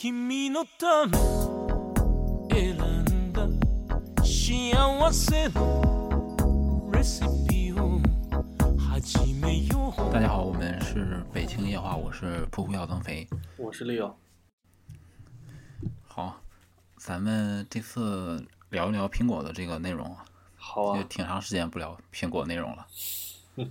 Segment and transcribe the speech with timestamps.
[0.00, 1.18] 君のため
[2.54, 3.48] 選んだ
[4.22, 7.98] 幸せのレシピを
[8.78, 13.26] 始めよう大家好，我们是北京夜话，我是噗噗要增肥。
[13.56, 14.12] 我是 Leo，
[16.06, 16.36] 好，
[16.96, 21.04] 咱们这次聊一聊苹果的这个内容啊，就好啊。
[21.08, 22.86] 挺长时间不聊苹果内容了。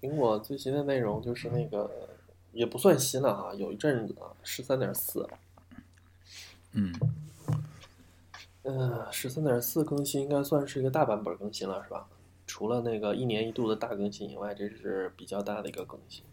[0.00, 1.90] 苹果最新的内容就是那个，
[2.52, 5.28] 也不算新了哈，有一阵子了，十三点四。
[6.72, 6.92] 嗯，
[8.62, 12.08] 嗯，十三点四更新应该算是一个大版本更新了，是吧？
[12.46, 16.24] 除了那个一年一度的大更新以外，这是比较大的一个更新，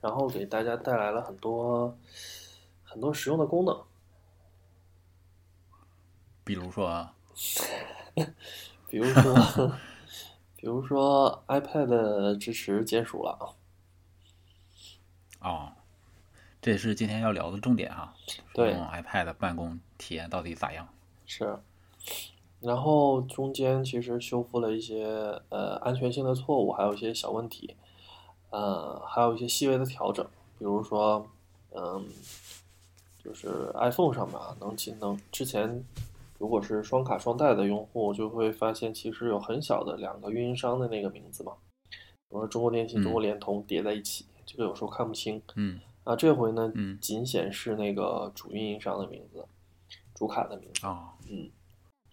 [0.00, 1.96] 然后给大家带来了很多
[2.82, 3.82] 很多实用的功能，
[6.44, 7.14] 比如说啊，
[8.88, 9.72] 比如说，
[10.56, 13.54] 比如说 iPad 支持解鼠了，
[15.44, 15.70] 哦，
[16.62, 18.14] 这也是今天要聊的重点哈。
[18.54, 20.88] 对用 iPad 办公体验到底咋样？
[21.26, 21.58] 是，
[22.60, 25.04] 然后中间其实修复了一些
[25.50, 27.76] 呃安全性的错误，还有一些小问题，
[28.48, 30.24] 呃，还有一些细微的调整，
[30.58, 31.26] 比如说，
[31.72, 32.02] 嗯，
[33.22, 35.84] 就是 iPhone 上面啊，能进能之前
[36.38, 41.52] 如果是双卡双待的用户，就会发现其实有很小的两个运营商的那个名字嘛，
[41.90, 44.24] 比如说中国电信、中国联通叠在一起，
[44.54, 45.42] 这个有时候看不清。
[45.56, 49.44] 嗯啊，这回呢，嗯仅显示那个主运营商的名字，
[50.14, 50.86] 主卡的名字。
[50.86, 51.50] 哦，嗯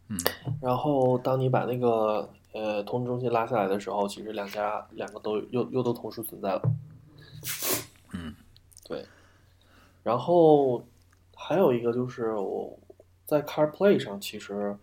[0.07, 0.17] 嗯
[0.59, 6.61] 然后当你把那个呃通知中心拉下来的时候，其实两家两个都又又都同时存在了。
[8.13, 8.33] 嗯，
[8.87, 9.05] 对。
[10.01, 10.83] 然后
[11.35, 12.79] 还有一个就是我
[13.27, 14.75] 在 CarPlay 上其实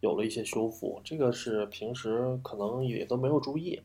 [0.00, 3.82] 有了一些修复，这个是平时可能也都没有注意。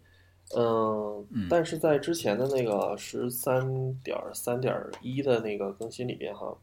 [0.56, 1.48] 嗯，嗯。
[1.50, 6.56] 但是在之前的那个十三点三点一的那个更新里边哈，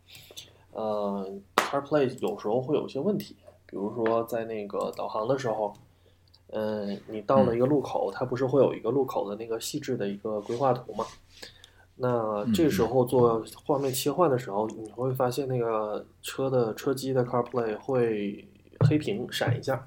[0.73, 5.75] 呃，CarPlay 有时候会有一些问题，比如说在那个导航的时候，
[6.49, 11.05] 嗯，你到了一个路口，它不是会有一个路口的那个细致的一个规划图嘛？
[11.97, 18.49] 那这时候做画面切换的时候，你会发现那个车的车机的 CarPlay 会
[18.81, 19.87] 黑屏闪一下，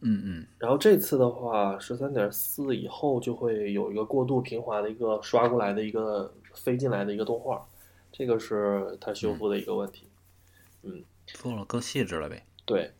[0.00, 7.66] 嗯嗯然后这次的话，十三点四以后就会有一个过渡平滑的一个刷过来的一个飞进来的一个动画，
[8.12, 10.06] 这个是它修复的一个问题。
[10.82, 12.44] 嗯做了更细致了呗。
[12.66, 12.90] 对，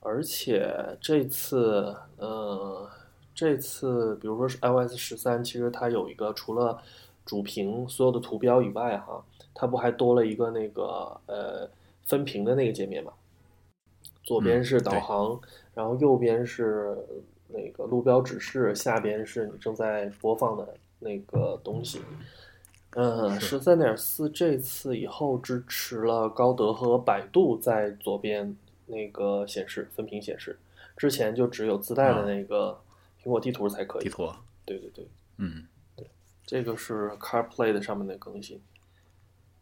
[0.00, 2.88] 而且这次，呃，
[3.34, 6.82] 这次比如说是 iOS 十三，其实它有一个除了
[7.26, 11.68] 主屏所有的图标以外，哈，它不还多了一个那个呃
[12.06, 13.12] 分屏的那个界面嘛？
[14.24, 15.40] 左边嗯是导对航，
[15.80, 16.94] 然后右边是
[17.48, 22.02] 那个路标指示，下边是你正在播放的那个东西。
[22.90, 23.46] 嗯，是。
[23.46, 28.54] 十三点四这次以后支持了高德和百度在左边
[28.84, 30.58] 那个显示分屏显示，
[30.98, 32.24] 之前就只有自带的啊。
[32.26, 32.78] 那个
[33.22, 34.04] 苹果地图才可以。
[34.04, 34.30] 地图，
[34.66, 35.08] 对对对，
[35.38, 35.66] 嗯，
[35.96, 36.06] 对
[36.44, 38.60] 这个是 CarPlay 的上面的更新。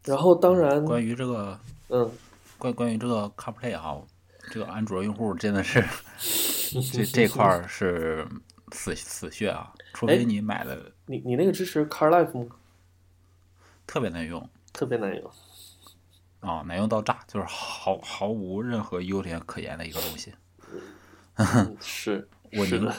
[0.03, 1.57] 然后当然，关于这个
[1.87, 2.11] 嗯，
[2.57, 4.01] 关关于这个 CarPlay 哈，
[4.51, 5.83] 这个安卓用户真的是
[6.93, 8.27] 这这块儿是
[8.71, 12.55] 死死穴啊，除非哎你买了你你那个支持 CarLife 吗？
[13.85, 14.49] 特别难用。
[14.71, 15.31] 特别难用。
[16.41, 20.33] 啊、难用到炸，就是毫毫无任何优点可言的一个东西。
[21.35, 22.91] 嗯是， 我宁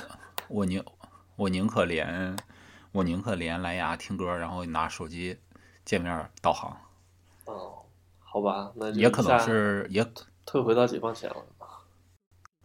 [0.49, 0.85] 我宁
[1.37, 2.37] 我宁可连
[2.93, 5.39] 我宁可连蓝牙听歌，然后拿手机
[5.85, 6.77] 界面导航，
[7.47, 7.83] 哦，
[8.19, 10.05] 好吧，那就也可能是也
[10.51, 11.47] 退回到解放前了。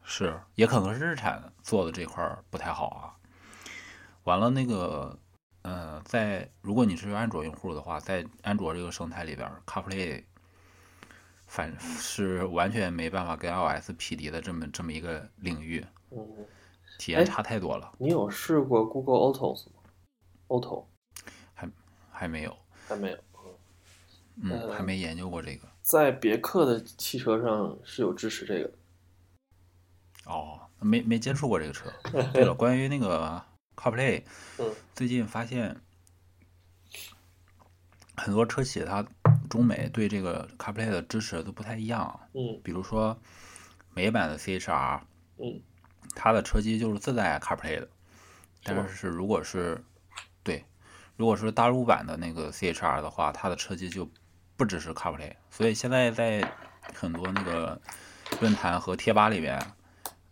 [0.02, 3.14] 是也可能是日产做的这块儿不太好啊。
[4.24, 5.16] 完了那个
[5.62, 10.24] 呃，在如果你是安卓用户的话，在安卓这个生态里边儿，CarPlay
[11.46, 16.48] 反是完全没办法跟 iOS 匹敌的这么这么一个领域，嗯，
[16.98, 19.74] 体验哎差太多了，你有试过 Google Autos 吗
[20.48, 20.86] ？Auto
[21.54, 21.70] 还
[22.12, 22.58] 还没有，
[22.88, 23.18] 还没有。
[24.42, 25.68] 嗯，呃还没研究过这个。
[25.86, 28.74] 在别克的汽车上是有支持这个的。
[30.26, 31.94] 哦，没没接触过这个车。
[32.34, 33.40] 对了， 关于那个
[33.76, 34.24] CarPlay，
[34.58, 35.80] 嗯最近发现
[38.18, 39.06] 很多车企它
[39.48, 42.20] 中美对这个 CarPlay 的支持都不太一样。
[42.34, 43.16] 嗯比如说
[43.94, 45.02] 美版的 CHR，
[45.38, 45.62] 嗯，
[46.16, 47.88] 它的车机就是自带 CarPlay 的，
[48.64, 49.84] 但吗是如果是
[50.42, 50.66] 对，
[51.16, 54.10] 如果是大陆版的那个 CHR 的话，它的车机就
[54.58, 55.36] 不支持 CarPlay。
[55.50, 56.52] 所以现在在
[56.94, 57.82] 很多那个
[58.40, 59.60] 论坛和贴吧里边，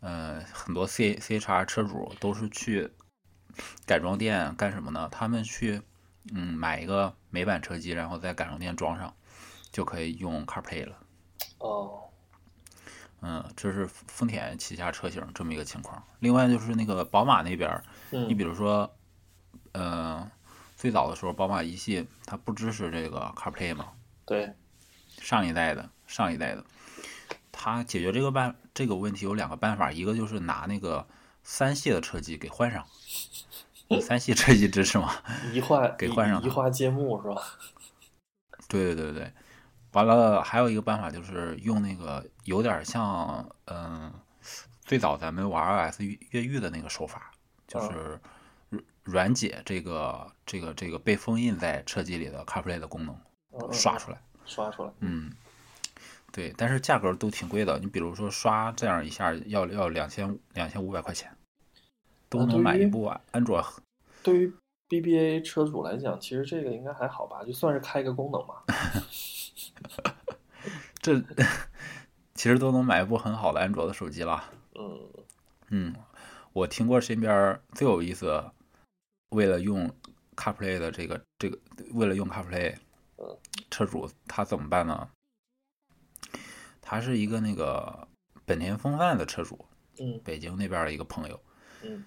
[0.01, 2.91] 呃，很多 C CHR 车主都是去
[3.85, 5.07] 改装店干什么呢？
[5.11, 5.81] 他们去
[6.33, 9.13] 嗯买一个美版车机，然后在改装店装上，
[9.71, 10.97] 就可以用 CarPlay 了。
[11.59, 12.03] 哦，
[13.21, 16.03] 嗯，这是丰田旗下车型这么一个情况。
[16.19, 18.93] 另外就是那个宝马那边，嗯，你比如说，
[19.71, 20.29] 呃，
[20.75, 23.91] 最早的时候宝马一系它不支持这个 CarPlay 嘛，
[24.33, 24.51] 对，
[25.21, 26.65] 上一代的上一代的，
[27.51, 31.07] 他解决这个办这个问题有两个办法，一个就是拿那个
[31.44, 32.83] 三系的车机给换上，
[34.01, 35.13] 三系车机支持吗，
[35.53, 36.47] 移换给换上它。
[36.47, 37.44] 移花接木是吧？
[38.68, 39.33] 对对对对，
[39.91, 44.12] 完了还有一个办法就是用那个有点像嗯、
[44.81, 47.31] 最早咱们玩 iOS 越越狱的那个手法，
[47.68, 48.19] 就是
[48.69, 53.15] 软软解这个这个这个被封印在车机里的 CarPlay 的功能
[53.71, 54.21] 刷出来。
[54.45, 55.31] 刷出来，嗯，
[56.31, 57.79] 对，但是价格都挺贵的。
[57.79, 61.33] 你比如说刷这样一下要要两千两千五百块钱，
[62.27, 63.63] 都能买一部安卓。
[64.21, 64.53] 对于
[64.89, 68.55] BBA 车主来讲，其实这个应该还好吧，就算是开个功能嘛。
[71.01, 71.21] 这
[72.35, 74.44] 其实都能买一部很好的安卓的手机了。
[74.75, 75.09] 嗯
[75.69, 75.95] 嗯，
[76.51, 78.44] 我听过身边最有意思，
[79.29, 79.89] 为了用
[80.35, 81.57] CarPlay 的这个这个，
[81.94, 82.79] 为了用 CarPlay，嗯
[83.73, 85.09] 车主他怎么办呢？
[86.79, 88.07] 他是一个那个
[88.45, 89.65] 本田锋范的车主，
[89.99, 91.41] 嗯北京那边的一个朋友。
[91.81, 92.05] 嗯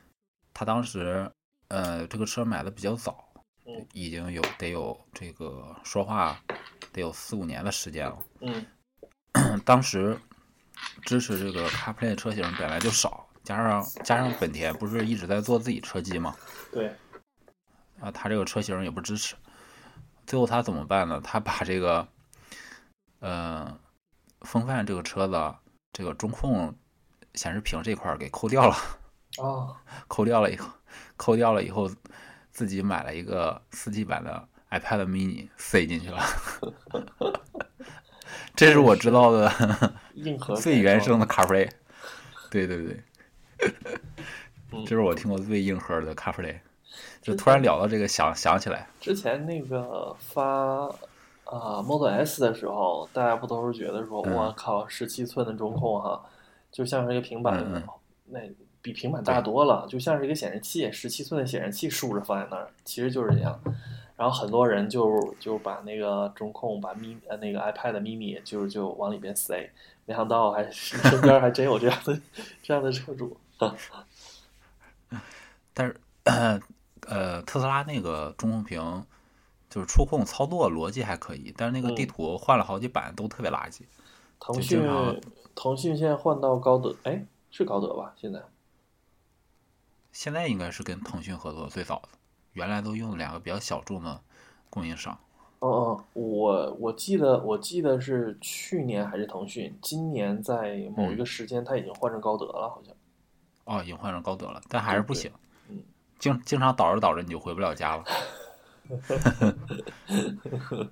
[0.54, 1.28] 他当时
[1.68, 3.28] 呃这个车买的比较早，
[3.64, 6.40] 嗯已经有得有这个说话
[6.92, 8.18] 得有四五年的时间了。
[8.42, 8.64] 嗯
[9.66, 10.16] 当时
[11.02, 16.36] 支持这个 CarPlay 车型本来就少，加上加上本田不是一直在做自己车机嘛，
[16.70, 16.94] 对，
[17.98, 19.34] 啊，他这个车型也不支持。
[20.26, 21.20] 最后他怎么办呢？
[21.22, 22.06] 他把这个
[23.20, 23.78] 呃
[24.40, 25.54] 风范这个车子
[25.92, 26.74] 这个中控
[27.34, 28.76] 显示屏这块儿给抠掉了。
[29.38, 29.76] 哦，
[30.08, 30.68] 抠掉了以后，
[31.16, 31.90] 抠掉了以后，
[32.50, 36.22] 自己买了一个四 G 版的 iPad mini 塞进去了。
[38.54, 41.70] 这是我知道的硬核最原生的 CarPlay。
[42.50, 43.02] 对对对，
[44.72, 46.58] 嗯这是我听过最硬核的 CarPlay。
[47.20, 50.88] 就突然聊到这个想想起来，之前那个发
[51.44, 56.24] 啊、Model S 的时候，大家不都是觉得说，嗯我靠，十七寸的中控哈，
[56.72, 57.82] 就像是一个平板，
[58.26, 58.40] 那
[58.82, 63.60] 比平板大多了，就像是一个显示器，十七寸的显示器竖着放在那儿，其实就是这样。
[64.16, 69.70] 然后很多人就就把那个中控，把咪呃那个 iPad mini 就是就往里边塞，
[70.06, 72.18] 没想到还 身边还真有这样的
[72.62, 73.36] 这样的车主。
[75.74, 76.58] 但是呃，
[77.42, 79.06] 特斯拉那个中控屏
[79.68, 83.80] 就是触控操作逻辑还可以，但是那个地嗯图换了好几版都特别垃圾。
[83.80, 83.86] 就
[84.38, 84.82] 腾讯
[85.54, 88.12] 腾讯现在换到高德，哎，是高德吧？
[88.16, 88.42] 现在
[90.12, 92.08] 现在应该是跟腾讯合作最早的，
[92.52, 94.20] 原来都用两个比较小众的
[94.68, 95.18] 供应商。
[95.58, 102.94] 哦哦，我我记得我记得是去年还是腾讯，今年在某嗯一个时间他已经换成高德了，好像。
[103.64, 105.32] 哦，已经换成高德了，但还是不对行。
[106.16, 108.04] 嗯，经经常倒着倒着你就回不了家了。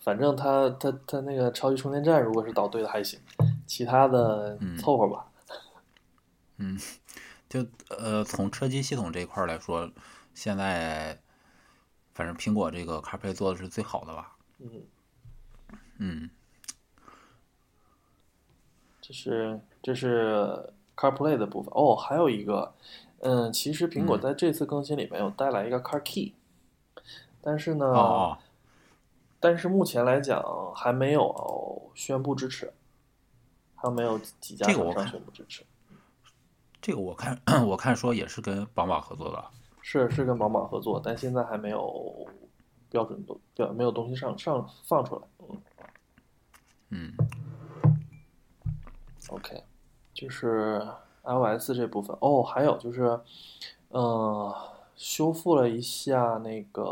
[0.00, 3.18] 反正他他他那个超级充电站如果是倒对的还行，
[3.66, 5.26] 其他的嗯凑合吧。
[6.58, 6.78] 嗯
[7.48, 9.90] 就呃，从车机系统这一块儿来说，
[10.34, 11.18] 现在
[12.12, 14.36] 反正苹果这个 CarPlay 做的是最好的吧。
[14.58, 14.82] 嗯，
[15.98, 16.30] 嗯
[19.00, 21.72] 这是这是 CarPlay 的部分。
[21.74, 22.74] 哦，还有一个，
[23.20, 26.34] 嗯，其实苹果嗯在这次更新里面有带来一个 Car Key，
[27.40, 28.38] 但是呢，
[29.40, 30.42] 但是目前来讲
[30.74, 32.72] 还没有宣布支持，
[33.74, 34.84] 还没有几家宣
[35.24, 35.64] 布支持。
[36.82, 39.44] 这个我看 我看说也是跟宝马合作的。
[39.86, 42.26] 是是跟宝马合作，但现在还没有
[42.88, 45.22] 标准东标没有东西上上放出来。
[45.38, 45.62] 嗯
[46.88, 47.12] 嗯
[49.28, 49.62] ，OK，
[50.14, 50.80] 就是
[51.24, 53.18] iOS 这部分哦，还有就是，
[53.88, 54.54] 呃，
[54.96, 56.82] 修复了一下那个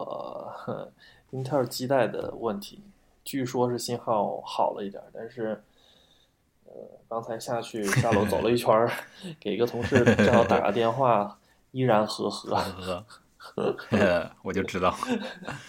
[0.56, 0.90] 呵
[1.30, 2.82] 英特尔基带的问题，
[3.24, 5.62] 据说是信号好了一点儿，但是。
[6.74, 8.90] 呃，刚才下去下楼走了一圈儿，
[9.38, 11.38] 给一个同事正好打个电话，
[11.72, 13.04] 依然呵呵。
[13.36, 14.96] 呵呵， 我就知道，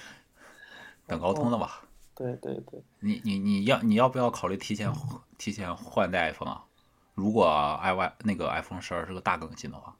[1.06, 1.84] 等高通的吧。
[2.16, 4.90] 对对对，你你你要你要不要考虑提前
[5.38, 6.64] 提前换代 iPhone 啊？
[7.14, 9.96] 如果 i y 那个 iPhone 十二是个大更新的话，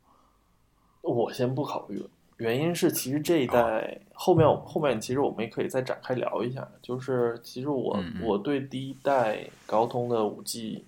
[1.02, 10.86] 我先不考虑了，原因是其实这一代后面后面其实我们也可以再展开聊一下，就是其实我我对第一代高通的五 G，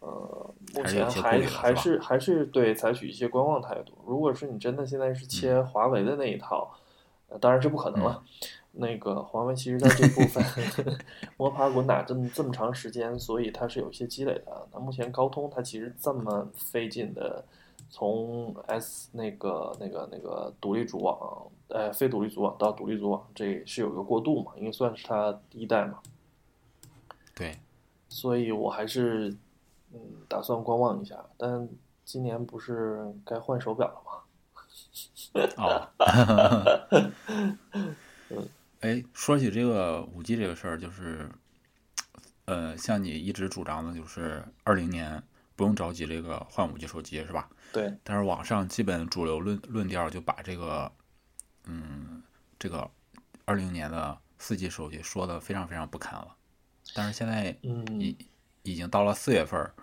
[0.00, 3.92] 呃，目前还还是还是对采取一些观望态度。
[4.06, 6.74] 如果是你真的现在是切华为的那一套，
[7.28, 8.22] 呃当然是不可能了。
[8.72, 10.42] 那个华为其实在这部分
[11.36, 14.68] 摸爬滚打这么这么长时间，所以它是有一些积累的。
[14.72, 17.44] 那目前高通它其实这么费劲的
[17.88, 25.98] 从 S 那个那个那个独立组网，呃，非独立组网到独立组网，这是有一个过渡嘛，因为算是它第一代嘛。
[27.34, 27.58] 对，
[28.08, 29.36] 所以我还是
[29.92, 31.16] 嗯打算观望一下。
[31.36, 31.68] 但
[32.04, 34.12] 今年不是该换手表了吗？
[35.56, 35.88] 哦，
[38.80, 41.28] 哎，说起这个五 G 这个事儿，就是，
[42.46, 45.22] 呃，像你一直主张的，就是二零年
[45.54, 47.50] 不用着急这个换五 G 手机，是吧？
[47.74, 50.90] 对，但是网上基本主流论论调就把这个，
[51.66, 52.22] 嗯，
[52.58, 52.90] 这个
[53.44, 56.34] 二零年的四 G 手机说的非常非常不堪了。
[56.94, 58.16] 但是现在嗯，已
[58.62, 59.74] 已经到了四月份儿，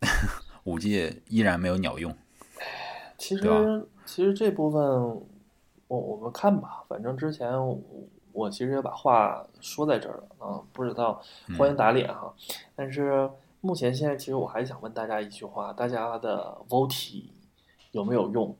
[0.64, 2.14] 五 G 依然没有鸟用。
[3.16, 7.52] 其实其实这部分我我们看吧，反正之前
[8.36, 11.20] 我我其实也把话说在这儿了啊，不知道
[11.58, 12.32] 欢迎打脸哈。
[12.74, 13.28] 但是
[13.60, 17.24] 目前现在其实我还想问大家一句话：大家的 VoLTE
[17.92, 18.54] 有没有用？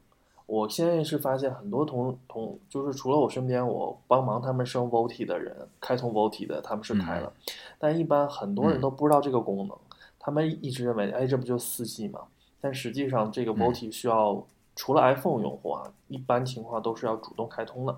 [0.46, 7.32] 我现在是发现很多同同就是除了我身边我帮忙他们升 VoLTE 的人，开通 VoLTE 的他们是开了，
[7.78, 9.76] 但一般很多人嗯都不知道这个功能，
[10.18, 12.20] 他们一直认为哎这不就四 G 吗？
[12.60, 17.96] 但实际上这个 VoLTE 需要、除了 iPhone 用户啊，一般情况都是要主动开通的，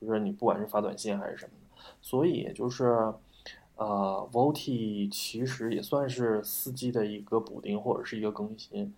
[0.00, 2.84] 就是你不管是发短信还是什么的，所以就是
[3.76, 8.94] 呃 VoLTE 其实也算是四 G 的一个补丁或者是一个更新，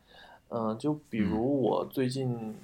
[0.48, 2.54] 嗯、就比如我最近。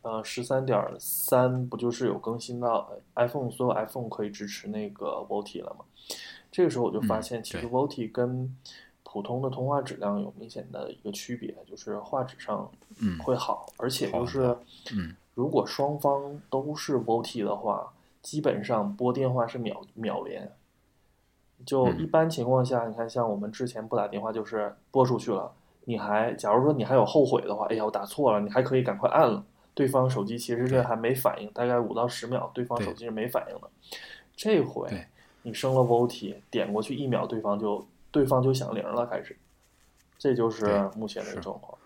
[0.00, 5.84] 呃，十三点三不就是有更新到 iPhone 所有 iPhone 可以支持那个 VoLTE 了吗？
[6.52, 7.70] 这个时候我就发嗯现，其实对。
[7.70, 8.56] VoLTE 跟
[9.02, 12.70] 普通的通话质量有明显的一个区别，就是画质上
[13.02, 13.18] 嗯。
[13.18, 14.56] 会好，而且就是
[14.94, 20.50] 嗯如果双方都是 VoLTE 的话，基本上拨电话是秒秒连。
[21.64, 25.52] 就嗯一般情况下，你看像我们之前不打电话就是拨出去了，
[25.84, 29.44] 你还假如说你还有后悔的话，哎呀我打错了，你还可以赶快按了。
[29.74, 33.70] 对方手机其实是还没反应，大概五到十秒，对方手机是没反应的。
[34.34, 35.06] 这回
[35.42, 39.38] 你升了 VoLTE，点过去一秒，对方就对方就响铃了，开始。
[40.18, 41.77] 这就是目前的是状况。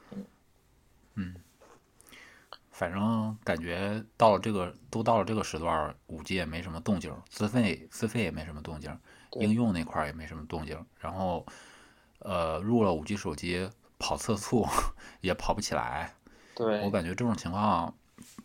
[2.89, 8.99] 嗯，嗯，反正感觉到了这个都到了这个时段儿，五 G 也没什么动静，资费资费也没什么动静
[9.35, 11.47] 应用那块儿也没什么动静，然后
[12.19, 14.67] 呃入了五 G 手机跑测速
[15.23, 16.13] 也跑不起来，
[16.57, 17.95] 对，我感觉这种情况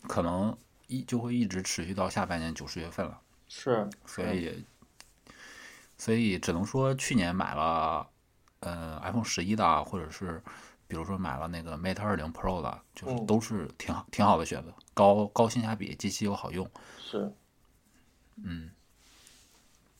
[0.06, 4.64] 可能一就会一直持续到下半年九十月份了，是，所以
[5.96, 8.08] 所以只能说去年买了
[8.60, 10.40] 呃 iPhone 十一的啊，或者是
[10.88, 13.26] 比如说买了那个 Mate 二零 Pro 的，就是嗯。
[13.26, 16.68] 都是挺好挺好的选择，高高性价比，机器又好用，
[16.98, 17.30] 是，
[18.42, 18.70] 嗯。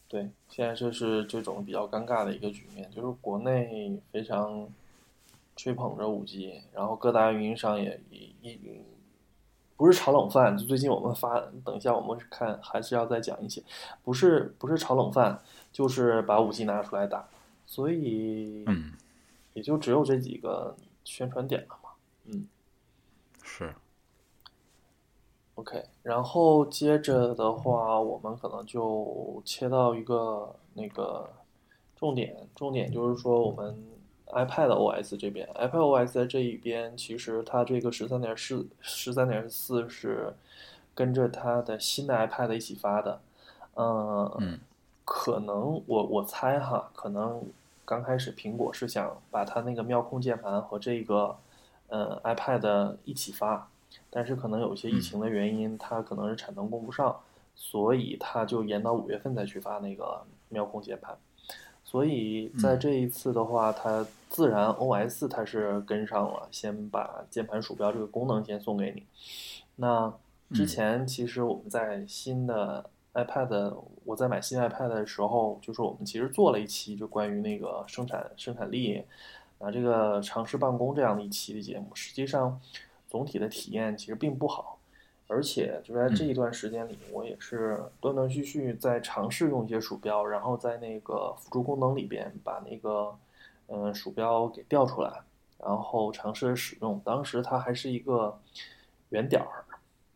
[0.09, 4.67] 对，现在就是这种比较尴尬的一个局面，就是国内非常
[5.55, 8.81] 吹捧着五 G，然后各大运营商也也也
[9.77, 13.63] 不是炒冷饭，就最近我们发，等一下我们看还是要再讲一些，
[14.03, 17.29] 不是不是炒冷饭，就是把五 G 拿出来打，
[17.67, 18.95] 所以嗯
[19.59, 21.91] 也就只有这几个宣传点了嘛。
[22.27, 22.47] 嗯。
[23.43, 23.75] 是。
[25.57, 31.29] OK，然后接着的话，我们可能就切到一个那个
[31.97, 33.77] 重点，重点就是说我们
[34.29, 40.33] iPad OS 这边，iPad OS 在这一边，其实它这个十三点四、十三点四是
[40.95, 43.21] 跟着它的新的 iPad 一起发的，
[43.75, 44.61] 嗯嗯。
[45.11, 47.43] 可能我我猜哈，可能
[47.89, 51.35] 刚开始苹果是想把它那个妙控键盘和这个
[51.87, 53.71] 呃 iPad 一起发，
[54.11, 57.19] 但是可能有一些疫情的原因，它可能是产能供不上，
[57.55, 61.17] 所以它就延到五月份再去发那个妙控键盘。
[61.83, 69.05] 所以在这一次的话，它自然 OS 它是跟上了，先把键盘鼠标这个功能先送给你。
[69.77, 70.13] 那
[70.53, 72.91] 之前其实我们在新的
[73.25, 79.05] iPad，我在买新 iPad 的时候，就是我们其实做了一期就关于那个生产生产力
[79.59, 81.91] 啊这个尝试办公这样的一期的节目。
[81.95, 82.61] 实际上，
[83.09, 84.79] 总体的体验其实并不好，
[85.27, 93.15] 而且就在这一段时间里，我也是断断续续在尝试用一些鼠标，然后在那个辅助功能里边把那个
[93.67, 95.13] 嗯、呃鼠标给调出来，
[95.59, 97.01] 然后尝试着使用。
[97.05, 98.39] 当时它还是一个
[99.11, 99.65] 圆点儿。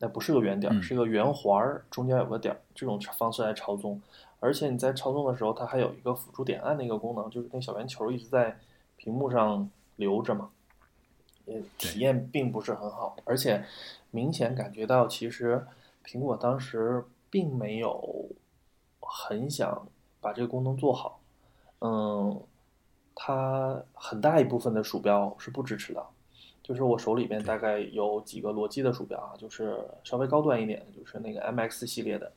[0.02, 4.02] 那不是个圆点是个圆环儿，中间有个点儿，这种方式来操纵。
[4.40, 8.58] 而且你在操纵的时候，它还有一个辅助点按的一个功能，就是那小圆球一直在
[8.96, 10.50] 屏幕上留着嘛，
[11.44, 13.14] 也体验并不是很好。
[13.24, 13.64] 而且
[14.10, 15.64] 明显感觉到，其实
[16.04, 18.28] 苹果当时并没有
[19.00, 19.86] 很想
[20.20, 21.20] 把这个功能做好，
[21.78, 22.42] 嗯，
[23.14, 26.04] 它很大一部分的鼠标是不支持的。
[26.62, 32.30] 就是我手里边大概有几个罗技的鼠标啊，就是稍微高端一点的，就是那个 MX 系列的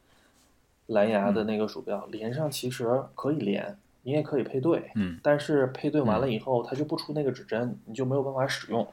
[0.87, 5.19] 蓝牙的那个鼠标，连上其实可以连，你也可以配对，嗯。
[5.21, 8.87] 但是配对完了以后，它就不出那个指针，你就没有办法使用，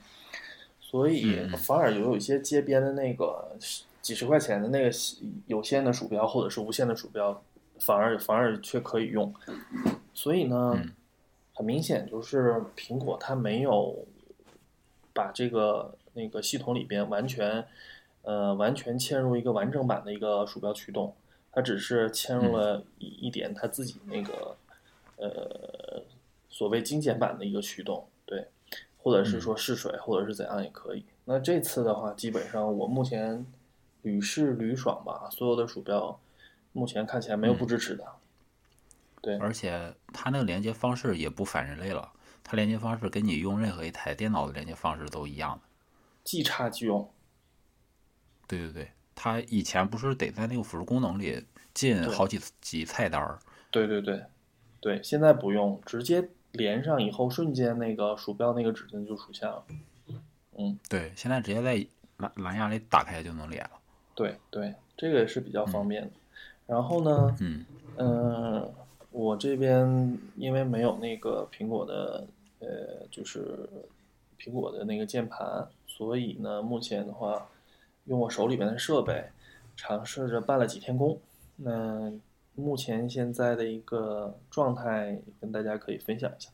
[0.81, 1.57] 所以嗯。
[1.57, 3.57] 反而有有一些街边的那个
[4.03, 4.91] 几十块钱的那个
[5.47, 7.43] 有线的鼠标或者是无线的鼠标，
[7.79, 9.35] 反而反而却可以用，
[10.13, 10.93] 所以呢，嗯。
[11.55, 13.95] 很明显就是苹果它没有
[15.15, 17.65] 把这个那个系统里边完全
[18.23, 21.15] 呃完全嵌入一个完整版的一个鼠标驱动，
[21.51, 24.57] 它只是嵌入了一一点它自己那个
[25.17, 26.03] 呃
[26.49, 28.47] 所谓精简版的一个驱动，对，
[28.99, 31.05] 或者是说试水或者是怎样也可以。
[31.25, 33.47] 那这次的话，基本上我目前
[34.03, 36.19] 屡试屡爽吧，所有的鼠标
[36.73, 38.05] 目前看起来没有不支持的。
[39.21, 42.13] 对，而且它那个连接方式也不反人类了，
[42.45, 45.63] 它连接方式跟你用任何一台电脑的连接方式都一样的。
[46.25, 47.09] 即插即用。
[48.47, 53.39] 对对对，它以前不是得在那个辅助功能里进好几几菜单儿，
[53.71, 54.23] 对对对，
[54.81, 59.65] 对，现在不用，直接连上以后，瞬间那个鼠标那个指针就出现了。
[60.59, 61.87] 嗯对，现在直接在
[62.19, 63.71] 蓝蓝牙里打开就能连了。
[64.15, 66.11] 对对，这个也是比较方便的。
[66.67, 67.65] 然后呢，嗯
[67.97, 68.75] 嗯、
[69.13, 72.27] 我这边因为没有那个苹果的，
[72.61, 73.69] 呃，就是
[74.39, 77.47] 苹果的那个键盘，所以呢，目前的话，
[78.07, 79.25] 用我手里边的设备，
[79.77, 81.19] 尝试着办了几天工。
[81.57, 82.11] 那
[82.55, 86.51] 目前现在的一个状态，跟大家可以分享一下。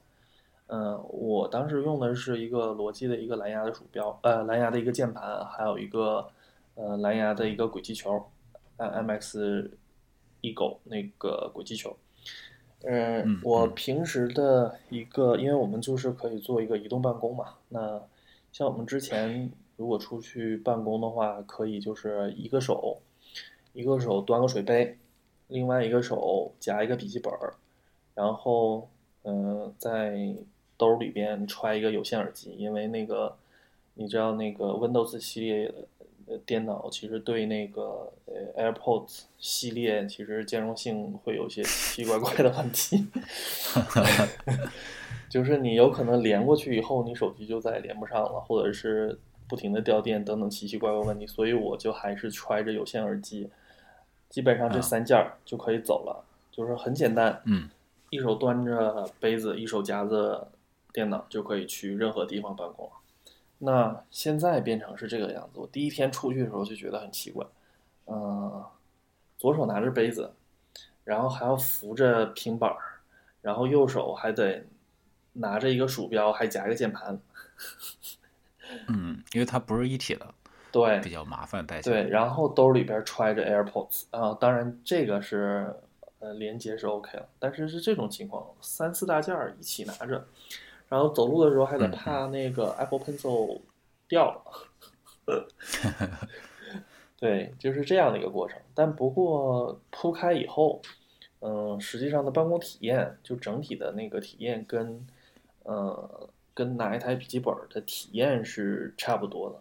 [0.66, 6.28] 嗯，我当时用的是一个罗技的一个蓝牙的鼠标，呃，蓝牙的一个键盘，还有一个
[6.74, 8.22] 呃蓝牙的一个轨迹球
[8.76, 9.70] ，，M X
[10.40, 11.96] E 狗那个轨迹球。
[12.84, 17.54] 嗯嗯，我嗯平时的一个，因为我们就是可以做一个移动办公嘛。
[17.70, 18.00] 那
[18.52, 23.00] 像我们之前如果出去办公的话，可以就是一个手，
[23.72, 24.96] 一个手端个水杯，
[25.48, 27.54] 另外一个手夹一个笔记本儿，
[28.14, 28.88] 然后
[29.24, 30.34] 嗯、呃在
[30.76, 33.36] 兜里边揣一个有线耳机，因为那个
[33.94, 35.74] 你知道那个 Windows 系列
[36.44, 43.06] 电脑其实对那个呃 AirPods 系列其实兼容性会有些奇奇怪怪的问题
[45.30, 53.50] 就是你有可能连过去以后，你手机就再也连不上了，或者是不停的掉电等等奇奇怪怪问题，所以我就还是揣着有线耳机，
[54.28, 57.68] 基本上这啊三件儿就可以走了，就是很简单，嗯
[58.10, 60.50] 一手端着杯子，一手夹着
[60.94, 62.92] 电脑，就可以去任何地方办公了。
[63.58, 67.44] 那现在变成是这个样子，我第一天出去的时候就觉得很奇怪，
[68.06, 68.64] 嗯、
[69.36, 70.32] 左手拿着杯子，
[71.02, 72.78] 然后还要扶着平板儿，
[73.42, 74.64] 然后右手还得
[75.32, 77.18] 拿着一个鼠标，还夹一个键盘，
[78.86, 80.34] 嗯，因为它不是一体的，
[80.70, 82.02] 对，比较麻烦带起来。
[82.02, 85.74] 对，然后兜里边揣着 AirPods 啊，当然这个是
[86.20, 90.26] 呃连接是 OK 了，但是是这种情况，三四大件儿一起拿着，
[90.88, 93.60] 然后走路的时候还得嗯怕那个 Apple Pencil
[94.08, 94.42] 掉了。
[97.18, 98.58] 对，就是这样的一个过程。
[98.74, 100.80] 但不过铺开以后，
[101.40, 105.06] 嗯、实际上的办公体验，就整体的那个体验跟，
[105.64, 109.60] 呃，跟拿一台笔记本儿的体验是差不多的。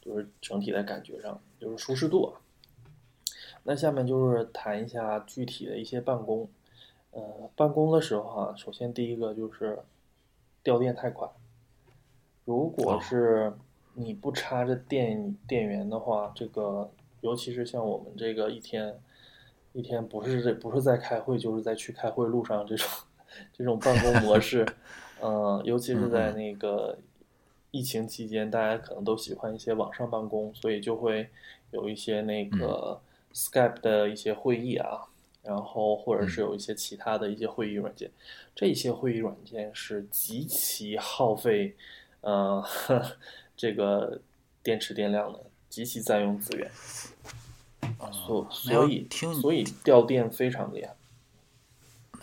[0.00, 2.40] 就是整体的感觉上，就是舒适度啊。
[3.64, 6.48] 那下面就是谈一下具体的一些办公。
[7.10, 9.78] 呃，办公的时候啊、首先第一个就是
[10.68, 11.26] 掉电太快。
[12.44, 13.00] 如果哦。
[13.00, 13.54] 是
[13.94, 16.90] 你不插着电电源的话，这个
[17.22, 19.00] 尤其是像我们这个一天
[19.72, 22.86] 一天不是这不是在开会，就是在去开会路上这种
[23.50, 24.66] 这种办公模式，
[25.20, 26.98] 呃，尤其是在那个
[27.70, 31.30] 疫情期间，大家可能都喜欢一些网上办公，所以就会
[31.70, 33.00] 有一些那个
[33.32, 35.07] Skype 的一些会议啊，
[35.48, 38.10] 然后或者是有一些其他的一些会议软件，
[38.54, 41.74] 这些会议软件是极其耗费，
[42.20, 42.62] 呃，
[43.56, 44.20] 这个
[44.62, 46.70] 电池电量的，极其占用资源，
[48.12, 50.94] 所哦那要所以听所以掉电非常厉害。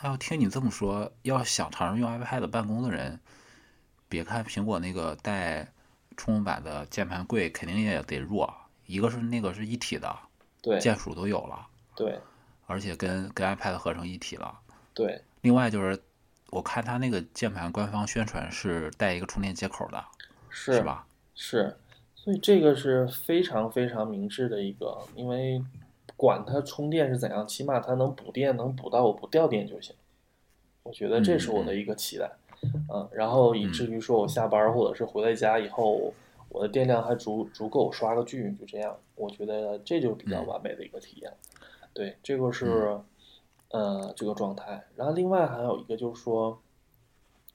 [0.04, 3.20] 那要听你这么说，要想尝试用 iPad 办公的人，
[4.08, 5.68] 别看苹果那个带
[6.16, 8.54] 触摸板的键盘贵，肯定也得弱。
[8.86, 10.16] 一个是那个是一体的，
[10.62, 12.20] 对键鼠都有了，对
[12.66, 14.60] 而且跟跟 iPad 合成一体了。
[14.94, 16.02] 对另外就是，
[16.52, 20.04] 我看它那个键盘官方宣传是带一个充电接口的，
[20.50, 21.06] 是是吧？
[21.36, 21.76] 是，
[22.16, 25.62] 所以这个是非常非常明智的一个，因为
[26.16, 29.94] 管它充电是怎样，起码它能补电，能补到我不掉电就行。
[30.84, 32.32] 我觉得这是我的一个期待，
[32.94, 36.14] 嗯，然后以至于说我下班或者是回到家以后，
[36.48, 41.34] 我的电量还足足够刷个剧，就这样，我觉得这就比较完美的一个体验。
[41.96, 43.00] 对，这个是，
[43.70, 44.86] 呃，这个状态。
[44.96, 46.62] 然后另外还有一个就是说，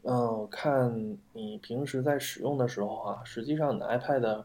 [0.02, 4.42] 嗯，看你平时在使用的时候啊，实际上你的 iPad，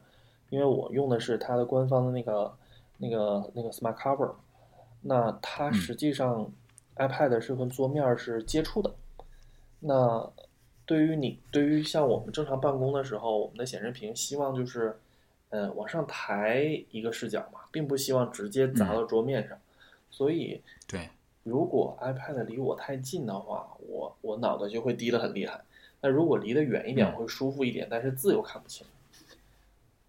[0.52, 2.54] 因为我用的是它的官方的那个、
[3.00, 4.36] 那个、那个 Smart Cover，
[5.02, 6.52] 那它实际上。
[6.98, 8.90] iPad 是跟桌面是接触的，
[9.82, 10.32] 那
[10.86, 14.98] 对于你，对于像我们正常办公的时候，我们的显示屏希望就是，
[15.50, 19.58] 呃，往上抬一个视角嘛，并不希望直接砸到桌面上。
[20.16, 21.10] 所以，对，
[21.44, 25.60] 如果 iPad 离我太近的话，我我脑袋就会低得很厉害。
[26.00, 28.88] 那如果离得远一点，我会舒服一点，但是字又看不清。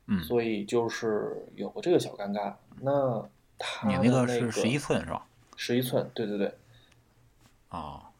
[0.07, 2.55] 嗯，所以就是有过这个小尴尬。
[2.81, 5.27] 那它你那个是十一寸是吧？
[5.57, 6.55] 十一寸，对对对。
[7.69, 8.12] 啊，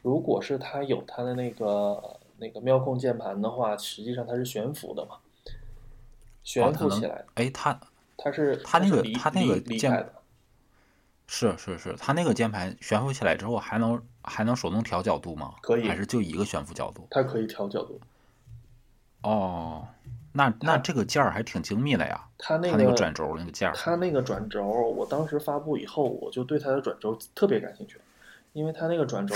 [0.00, 5.18] 如果是它有它的那个那个妙控键盘的话，实际上它是悬浮的嘛，
[6.42, 7.26] 悬浮起来。
[7.34, 7.78] 哎，它
[8.16, 10.08] 它是它那个它那个键
[11.26, 15.54] 是是是，它那个键盘悬浮起来之后还能还能手动调角度吗？
[15.62, 17.06] 可以，还是就一个悬浮角度？
[17.10, 18.00] 它可以调角度。
[19.22, 19.88] 哦，
[20.32, 22.28] 那那这个键儿还挺精密的呀。
[22.38, 27.98] 它那个转轴那个键儿，它那个转轴，我当时发布以后，我就对它的转轴特别感兴趣。
[28.52, 29.34] 因为它那个转轴，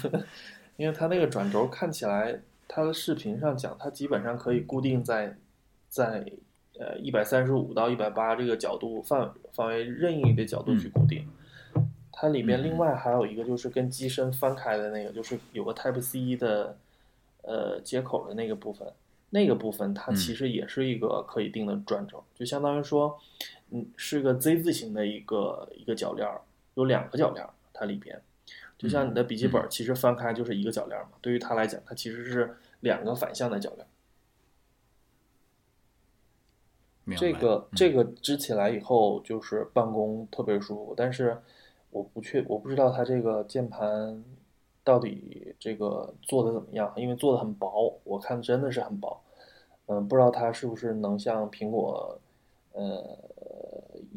[0.78, 5.36] 因为它那个转轴看起来，它的视频上讲，它基本上可以固定在，
[5.90, 6.24] 在
[6.78, 11.26] 呃一百三十五到一百八这个角度范范围任意的角度去固定。
[12.12, 16.76] 它里边另外还有一个就是跟机身翻开的那个，就是有个 Type C 的
[17.42, 18.90] 呃接口的那个部分，
[19.28, 23.18] 那个部分它其实也是一个可以定的转轴，就相当于说，
[23.70, 26.26] 嗯，是个 Z 字形的一个一个铰链，
[26.74, 28.18] 有两个铰链，它里边。
[28.78, 31.12] 就像你的笔记本，其实翻开就是一个铰链嘛。
[31.20, 33.86] 对于它来讲，它其实是两个反向的铰链。
[37.16, 40.94] 这个这个支起来以后，就是办公特别舒服。
[40.96, 41.36] 但是
[41.90, 44.24] 我不确，我不知道它这个键盘
[44.82, 49.20] 到底这个做的怎么样，因为做的很薄，我看真的是很薄。
[49.86, 52.18] 嗯，不知道它是不是能像苹果，
[52.72, 53.18] 呃。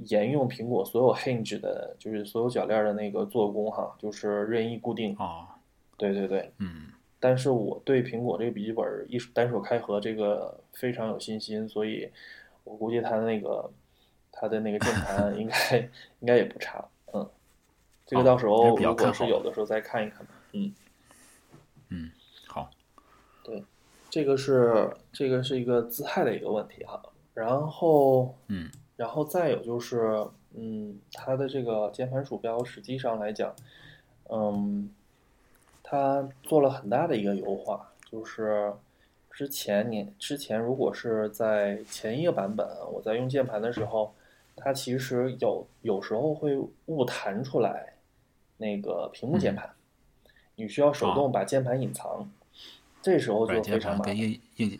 [0.06, 5.58] 沿用苹果所有 hinge 的，就是所有铰链的那个做工哈，就是任意固定啊。
[5.98, 6.88] 对对对，嗯。
[7.20, 12.10] 但是我对苹果这个笔记本一单手开合这个非常有信心，所以
[12.64, 13.70] 我估计他的那个
[14.32, 15.78] 他的那个键盘 应该
[16.20, 16.84] 应该也不差。
[17.14, 17.30] 嗯，
[18.06, 20.34] 这个到时候如果是有的时候再看一看吧。
[20.54, 20.74] 嗯
[21.90, 22.12] 嗯，
[22.48, 22.70] 好。
[23.44, 23.64] 对，
[24.10, 27.02] 这个是这个是一个姿态的一个问题哈。
[27.34, 28.70] 然后嗯。
[28.96, 33.56] 然后再有就是，嗯，它的这个键盘鼠标实际上来讲，
[34.30, 34.94] 嗯，
[35.82, 38.74] 它做了很大的一个优化，就是
[39.40, 44.14] 之前你之前如果是在前一个版本，我在用键盘的时候，
[44.58, 47.94] 它其实有有时候会误弹出来
[48.58, 49.70] 那个屏幕键盘，
[50.56, 52.30] 你需要手动把键盘隐藏，
[53.02, 54.08] 这时候就非常麻烦。
[54.08, 54.78] 跟硬硬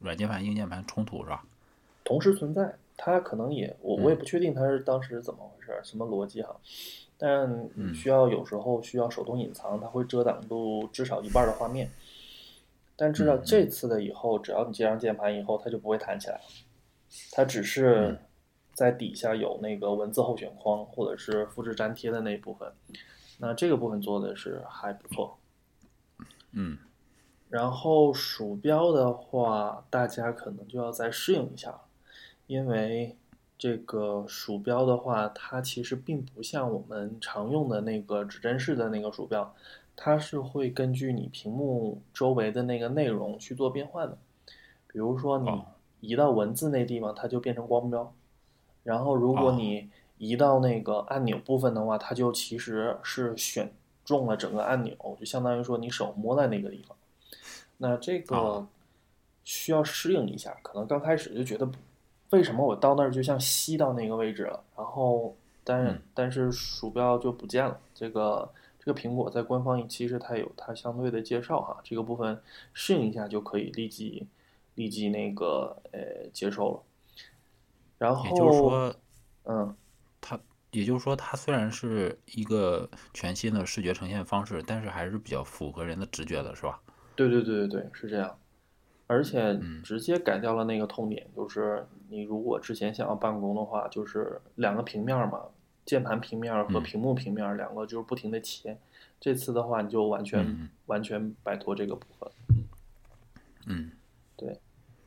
[0.00, 1.44] 软键盘硬键盘冲突是吧？
[2.02, 2.74] 同时存在。
[2.96, 6.56] 它可能也，我我也不确定它是当时怎么回事，什么逻辑哈。
[7.16, 11.88] 但需要有时候需要手动隐藏，它会遮挡住至少一半的画面。
[12.96, 16.40] 但知道这次的以后，只要你接上键盘以后，它就不会弹起来了。
[17.32, 18.18] 它只是
[18.72, 22.72] 在底下有那个文字候选框或者是复制粘贴的那一部分。
[23.38, 25.38] 那这个部分做的是还不错。
[26.52, 26.78] 嗯。
[27.48, 31.82] 然后鼠标的话，大家可能就要再适应一下了。
[32.48, 33.16] 因为
[33.56, 39.54] 这个鼠标的话，它其实并不像我们常用的那个指针式的那个鼠标，
[39.96, 44.16] 它是会根据你屏幕周围的那个内容去做变换的。
[44.86, 45.64] 比如说你
[46.00, 48.12] 移到文字那地方，它就变成光标；
[48.84, 53.72] 然后如果你移到那个按钮部分的话，它就其实是选
[54.04, 56.96] 中了整个按钮，就相当于说你手摸在那个地方。
[57.78, 58.66] 那这个
[59.44, 61.68] 需要适应一下，可能刚开始就觉得。
[62.30, 64.60] 为什么我到那儿就像吸到那个位置了？
[64.76, 67.78] 然后，但但是鼠标就不见了。
[67.94, 68.50] 这个
[68.86, 72.40] 这个苹果在官方其实它有它相对的介绍哈，这个部分
[72.72, 74.28] 适应一下就可以立即
[74.76, 76.82] 立即那个呃接受了。
[77.98, 78.94] 然后，也就是说，
[79.46, 79.74] 嗯，
[80.20, 80.38] 它
[80.70, 86.80] 也就是说它虽然是一个全新的视觉呈现方式，但是还是比较符合人的直觉的，是吧？
[87.16, 88.38] 对对对对对，是这样。
[89.08, 95.40] 而且嗯直接改掉了那个痛点，就是你如果之前想要办公的话，就是两个平面嘛，
[95.86, 98.76] 键盘平面儿和嗯屏幕平面儿两个就是不停的切。
[99.18, 102.30] 这次的话，你就完全、嗯完全摆脱这个部分。
[103.64, 103.90] 嗯
[104.36, 104.60] 对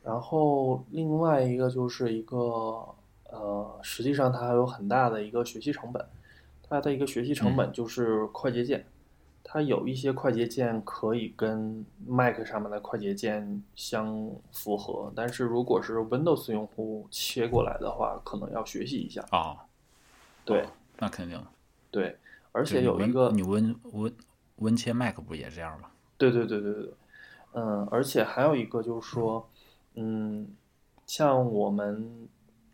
[0.03, 2.83] 然后另外一个就是一个
[3.31, 6.03] 呃，实际上它还有很大的一个学习成本，
[6.63, 8.83] 它的一个学习成本就是快捷键，
[9.43, 19.23] 它有一些快捷键可以跟 Mac 上面的快捷键相符合，但是如果是 Windows 用户切过来的话，可能要学习一下。
[19.29, 19.55] 啊，
[20.53, 21.41] 对那肯定。
[21.91, 22.15] 对，
[22.51, 24.13] 而而且有一个你温温
[24.57, 25.89] 温切 Mac 不也这样吗？
[26.17, 26.93] 对对对对对，
[27.53, 29.47] 嗯，而且还有一个就是说，
[29.95, 30.47] 嗯，
[31.05, 32.27] 像我们，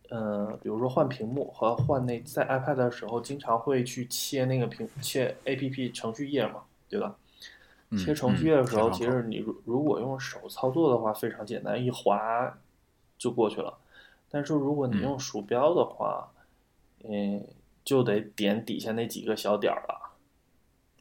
[0.10, 7.16] 呃，比如说换屏幕和换那在 iPad 的时候，经常会去切那个屏切 APP 程序页嘛，对吧？
[7.92, 12.58] 嗯切程序页的时候，嗯其实你如如果用手操作的话，非常简单，一滑
[13.18, 13.78] 就过去了。
[14.30, 16.28] 但是如果你嗯用鼠标的话，
[17.04, 17.46] 嗯，
[17.86, 20.12] 就得点底下那几个小点儿了。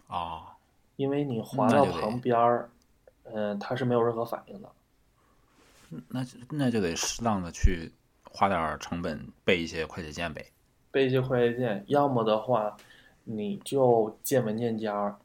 [0.07, 0.57] 啊，
[0.94, 2.70] 因为你滑到旁边儿，
[3.25, 4.70] 嗯、它是没有任何反应的。
[6.09, 7.90] 那那就得适当的去
[8.31, 10.47] 花点成本背一些快捷键呗。
[10.90, 12.77] 背一些快捷键，要么的话，
[13.25, 15.18] 你就建文件夹，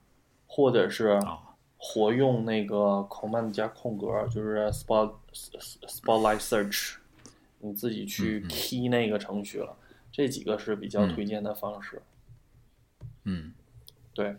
[0.48, 1.41] 或者是啊
[1.78, 6.95] 活用那个 Command 加空格，就是 Spot Spotlight Search，
[7.60, 9.76] 你自己去 key 那个程序了。
[10.12, 12.02] 这几个是比较嗯推荐的方式。
[13.24, 13.54] 嗯
[14.13, 14.36] 对，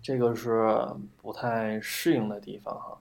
[0.00, 0.72] 这个是
[1.20, 2.98] 不太适应的地方哈。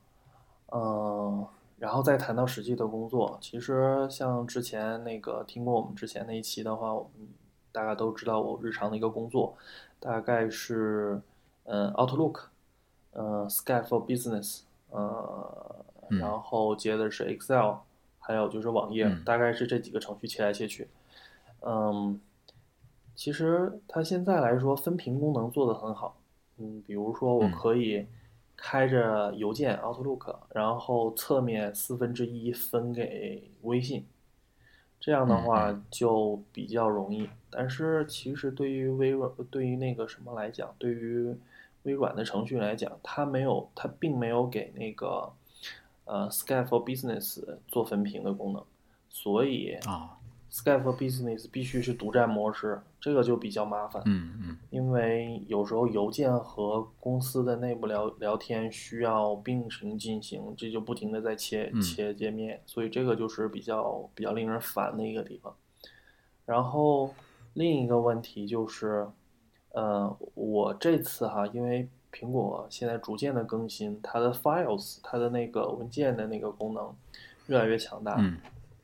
[0.72, 7.28] 嗯，然后再谈到实际的工作，其实像之前那个听过我们之前那一期的话，我们
[7.72, 9.56] 大家都知道我日常的一个工作，
[10.00, 11.22] 大概是
[11.64, 12.46] 嗯 Outlook，
[13.12, 17.78] 嗯 Skype for Business，呃，嗯然后接的是 Excel，
[18.20, 20.88] 还有就是网页，嗯大概是这几个程序切来切去。
[21.62, 22.20] 嗯，
[23.16, 26.18] 其实它现在来说分屏功能做得很好。
[26.58, 28.06] 嗯，比如说我嗯可以
[28.58, 34.06] 开着邮件 Outlook，然后侧面四分之一分给微信，
[35.00, 37.30] 这样的嗯话就比较容易。
[37.50, 41.34] 但是其实对于微软，对于那个什么来讲，对于
[41.84, 45.32] 微软的程序来讲，它没有，它并没有给那个
[46.04, 48.62] 呃 Skype for Business 做分屏的功能，
[49.10, 50.19] 所以啊
[50.52, 54.02] Skype for Business 必须是独占模式，这个就比较麻烦。
[54.06, 65.56] 嗯嗯因为有时候邮件和公司的内部聊聊天需要并行进行，这就不停的在切嗯切界面，所以这个就是比较比较令人烦的一个地方。
[66.46, 67.14] 然后
[67.54, 69.08] 另一个问题就是，
[69.74, 76.92] 呃，我这次哈，因为苹果现在逐渐的更新，它的 Files 它的那个文件的那个功能
[77.46, 78.16] 越来越强大。
[78.18, 78.38] 嗯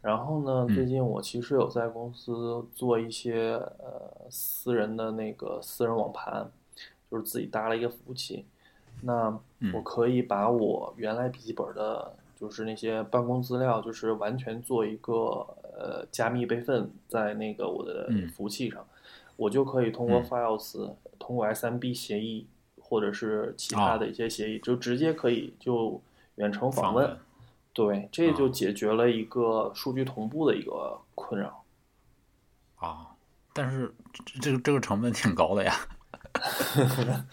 [0.06, 0.76] 然后呢，嗯。
[0.76, 6.48] 最近我其实有在公司做一些呃私人的那个私人网盘，
[7.10, 8.46] 就是自己搭了一个服务器。
[9.02, 9.74] 那嗯。
[9.74, 15.12] 我可以把我原来笔记本的，就是那些办公资料，就是完全做一个
[15.76, 18.28] 呃加密备份在那个我的嗯。
[18.30, 18.86] 服务器上，
[19.36, 20.24] 我就可以通过嗯。
[20.24, 22.46] Files，、通过 SMB 协议
[22.80, 23.98] 或者是其他哦。
[23.98, 26.00] 的一些协议，就直接可以就
[26.36, 27.18] 远程访问。
[27.76, 31.64] 对，这就啊解决了一个数据同步的一个困扰。
[32.78, 33.08] 啊，
[33.54, 33.94] 但是
[34.26, 35.76] 这这个这个成本挺高的呀。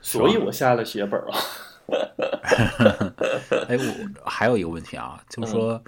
[0.00, 1.34] 所以我下了血本了。
[3.68, 5.82] 哎，我还有一个问题啊，就是说，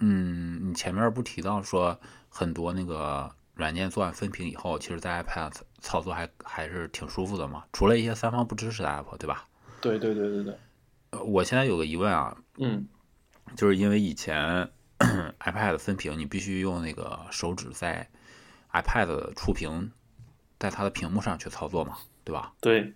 [0.00, 9.46] 嗯，你前面不提到说很多那个软件做完分屏以后，其实在 iPad 操操作还还是挺舒服的嘛，除了一些三方不支持的 app，对吧？
[9.80, 10.58] 对对对对对，呃
[11.22, 12.88] 我现在有个疑问啊，嗯
[13.56, 14.70] 就是因为以前
[15.40, 18.08] iPad 分屏，你必须用那个手指在
[18.72, 19.92] iPad 的触屏，
[20.58, 22.52] 在它的屏幕上去操作嘛，对吧？
[22.60, 22.94] 对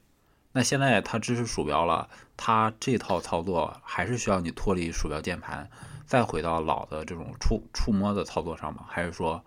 [0.53, 5.69] 那现在它支持鼠标了，它这套操作还是需要你脱离鼠标键盘，
[6.07, 8.85] 再回到老的这种触触摸的操作上吗？
[8.89, 9.45] 还是说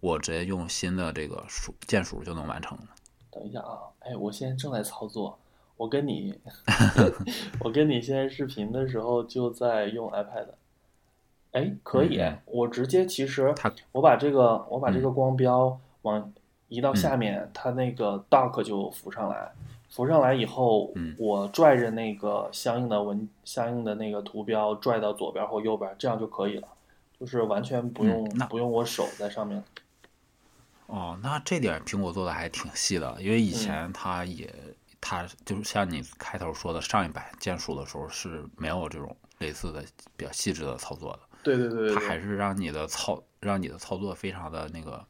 [0.00, 2.88] 我直接用新的这个鼠键鼠就能完成呢？
[3.30, 5.38] 等一下啊，哎，我现在正在操作。
[5.80, 6.38] 我跟你，
[7.64, 10.48] 我跟你现在视频的时候就在用 iPad。
[11.52, 13.54] 哎，可以嗯，我直接其实
[13.92, 16.30] 我把这个我把这嗯个光标往
[16.68, 19.50] 移到下面，它那个 dock 就浮上来。
[19.88, 26.68] 浮上来以后，嗯我拽着那个相应的文相应的那个图标拽到左边或右边，这样就可以了，
[27.18, 29.64] 就是完全不用、不用我手在上面。
[30.88, 34.52] 哦，那这点苹果做的还挺细的，因为以前它也
[35.00, 39.84] 它就是像你开头说的，上一版键鼠的时候是没有这种类似的
[40.16, 41.20] 比较细致的操作的。
[41.42, 45.04] 对对对对它，还是让你的操让你的操作非常的那个，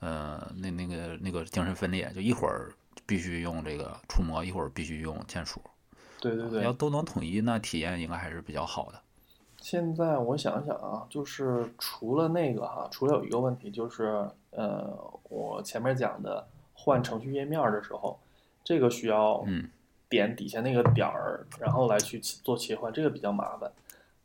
[0.00, 2.70] 呃，那那个那个精神分裂，就一会儿
[3.06, 5.62] 必须用这个触摸，一会儿必须用键鼠。
[6.20, 6.72] 对对对要。
[6.72, 9.00] 都能统一，那体验应该还是比较好的。
[9.60, 14.94] 现在我想想啊，就是除了那个哈，除了有一个问题，就是呃，
[15.24, 18.20] 我前面讲的换程序页面的时候，
[18.68, 19.66] 这个需要嗯
[20.10, 23.72] 点底下那个点儿，然后来去做切换，这个比较麻烦。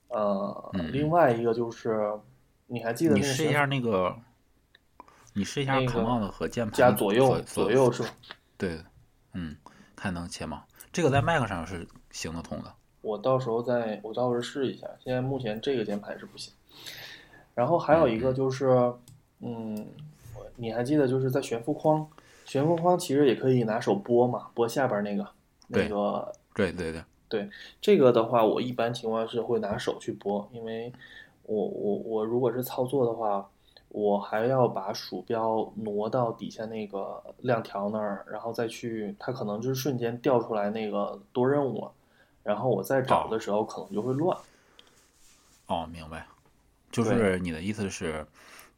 [0.10, 2.12] 呃，嗯另外一个就是，
[2.68, 4.14] 你还记得那个你试一下那个，
[5.32, 8.10] 你试一下那个 Command 和键盘加左右左右是吧？
[8.58, 8.84] 对，
[9.32, 9.56] 嗯，
[9.96, 10.66] 看能切吗？
[10.92, 12.74] 这个在 Mac 上是行得通的。
[13.00, 14.86] 我到时候再我到时候试一下。
[15.02, 16.54] 现在目前这个键盘是不行。
[17.56, 18.94] 然后还有一个就是，
[19.40, 19.88] 嗯，
[20.58, 22.06] 你还记得就是在悬浮框，
[22.46, 25.28] 悬浮框其实也可以拿手拨嘛，拨下边那个
[25.68, 27.50] 那对个对对对对，
[27.82, 30.94] 这个的话，我一般情况是会拿手去拨，因为
[31.44, 33.50] 我我我如果是操作的话，
[33.90, 41.92] 我还要把鼠标挪到底下那个亮条那儿，然后再去，它可能就是瞬间调出来那个多任务了，
[42.44, 44.38] 然后我再找的时候可能就会乱。
[45.68, 46.28] 哦，明白。
[46.92, 48.24] 就是你的意思是，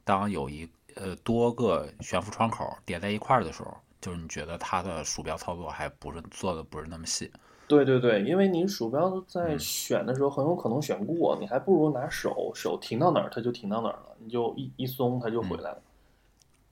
[0.05, 0.65] 当有一
[0.95, 7.31] 呃多个悬浮窗口叠在一块儿的时候，就是你觉得它的鼠标操作还不是做的不是那么细。
[7.67, 15.81] 对对对，因为你鼠标在嗯选的时候很有可能选过，你还不如拿手，手停到哪儿它就停到哪儿了，你就一一松它就回来了。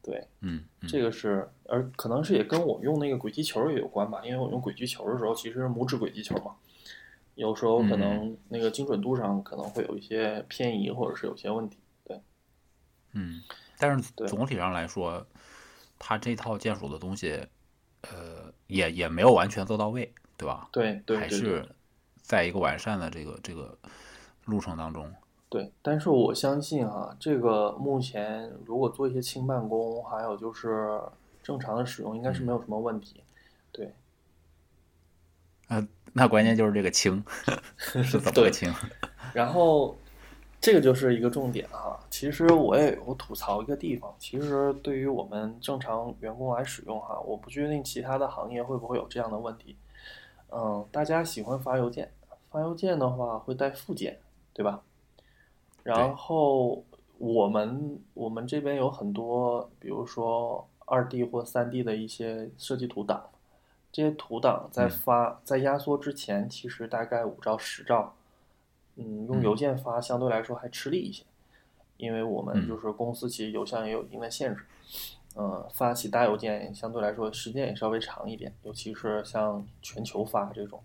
[0.04, 6.54] 对，嗯，嗯这个是，而可能是也跟我用那个轨迹球也有关吧，因为我用轨迹球的时候，其实是拇指轨迹球嘛，
[7.36, 11.78] 有时候可能那个精准度上可能会有一些偏移，或者是有些问题。
[12.04, 12.22] 对，
[13.14, 13.42] 嗯，
[13.78, 15.26] 但是总体上来说，
[16.00, 17.46] 它这套键鼠的东西，
[18.02, 20.68] 呃，也也没有完全做到位，对吧？
[20.72, 21.68] 对，对，还是
[22.22, 23.78] 在一个完善的这个这个
[24.46, 25.12] 路程当中。
[25.50, 31.00] 对，但是我相信啊，这个目前如果做一些轻办公，还有就是
[31.44, 33.24] 正常的使用，应该是没有什么问题。
[33.72, 33.94] 对，
[36.14, 37.24] 那关键就是这个轻
[37.78, 38.72] 是怎么个轻？
[39.34, 39.98] 然后
[40.64, 42.00] 这个就是一个重点哈。
[42.10, 49.76] 其实我也有吐槽一个地方，其实对于我们正常员工来使用哈，我不确定其他的行业会不会有这样的问题。
[50.50, 52.10] 嗯，大家喜欢发邮件，
[52.50, 54.18] 发邮件的话会带附件，
[54.54, 54.82] 对吧？
[55.84, 56.82] 然后
[57.18, 63.22] 我们我们这边有很多，比如说二 D 或三 D 的一些设计图档，
[63.92, 68.16] 这些图档在嗯发在压缩之前，其实大概五兆十兆，
[68.96, 71.24] 嗯，用邮件发相对来说还吃力一些，
[71.98, 72.68] 因为我们嗯。
[72.68, 74.64] 就是公司其实邮箱也有一定的限制，
[75.36, 80.80] 呃，发起大邮件相对来说时间也稍微长一点，尤其是像全球发这种，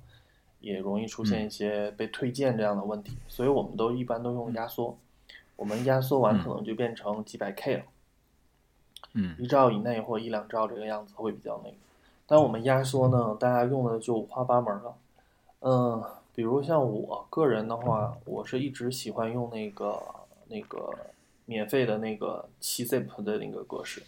[0.60, 4.96] 也容易出现一些被推荐这样的问题，所以我们都一般都用压缩，
[5.56, 7.84] 我们压缩完可能就变成几百 K 了，
[9.12, 9.36] 嗯。
[9.38, 11.76] 一兆以内或一两兆这个样子会比较那个。
[12.26, 14.94] 但我们压缩呢，大家用的就五花八门了。
[15.60, 16.04] 嗯，
[16.38, 20.00] 比如像我个人的话，我是一直喜欢用那个
[20.46, 20.88] 那个
[21.46, 24.00] 免费的那个七 zip 的那个格式，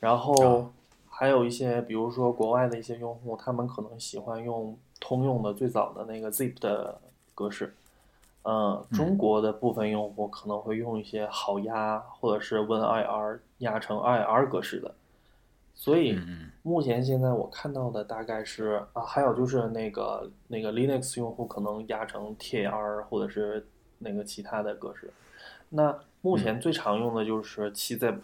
[0.00, 0.72] 然后
[1.08, 7.00] 还有一些，比如说国外的一些用户，他们可能喜欢用通用的最早的那个 zip 的
[7.32, 7.72] 格式。
[8.42, 14.92] 嗯，中国的部分用户可能会用一些好压或者是 WinIR 压成 IR 格式的，
[15.74, 16.18] 所以
[16.62, 23.66] 目前现在我看到的大概是啊，还有就是那个那个 Linux 用户可能压成 TAR 或者是
[23.98, 25.12] 那个其他的格式。
[25.70, 28.18] 那目前最常用的就是七 zip，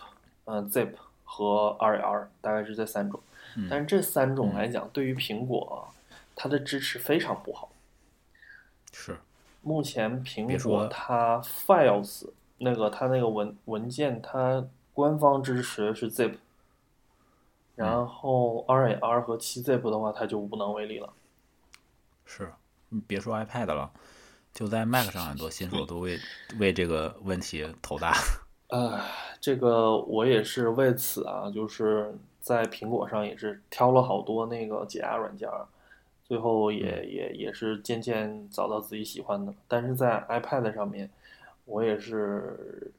[0.44, 0.90] 嗯、zip
[1.24, 3.20] 和 RAR，大概是这三种。
[3.56, 5.88] 嗯但是这三种来讲，对于苹果
[6.37, 7.70] 它的支持非常不好。
[8.92, 9.16] 是
[9.62, 16.34] 目前苹果它 Files 那个它那个文文件，它官方支持的是 zip，
[17.78, 21.12] 然后 RAR 和七 zip 的话，它就无能为力了。
[22.24, 22.52] 是，
[22.88, 23.90] 你别说 iPad 了，
[24.52, 26.18] 就在 Mac 上，很多新手都为
[26.58, 28.12] 为这个问题头大。
[28.68, 29.00] 唉，
[29.40, 35.48] 这个我也是为此啊，就是在苹果上也是挑了好多那个解压软件，
[36.24, 39.55] 最后也也也是渐渐找到自己喜欢的。
[39.68, 41.09] 但是在 iPad 上面，
[41.64, 42.92] 我也是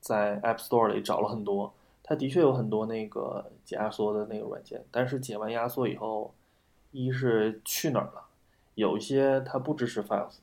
[0.00, 1.74] 在 App Store 里找了很多，
[2.12, 6.34] 它的确有很多那个解压缩的那个软件，但是解完压缩以后，
[6.90, 8.22] 一是去哪儿了，
[8.74, 10.34] 有一些它不支持 Files，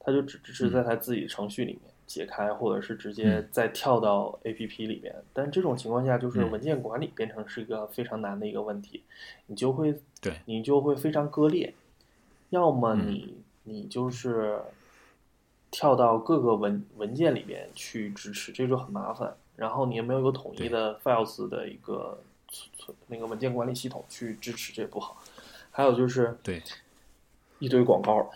[0.00, 1.82] 它就只支持在它自己程序里面。
[2.08, 5.14] 解开，或者是直接嗯再跳到 APP 里面。
[5.32, 9.02] 但这种情况下，就是嗯文件管理变成是一个非常难的一个问题，
[9.46, 11.72] 你就会对你就会非常割裂，
[12.50, 13.34] 要么嗯你、
[13.64, 14.60] 你就是
[15.70, 19.36] 跳到各个文文件里边去支持，这就很麻烦。
[19.56, 25.16] 然后你也没有一个统一的 Files 的一个存存那个文件管理系统去支持，这也不好。
[25.70, 26.62] 还有就是对，
[27.58, 28.30] 一堆广告，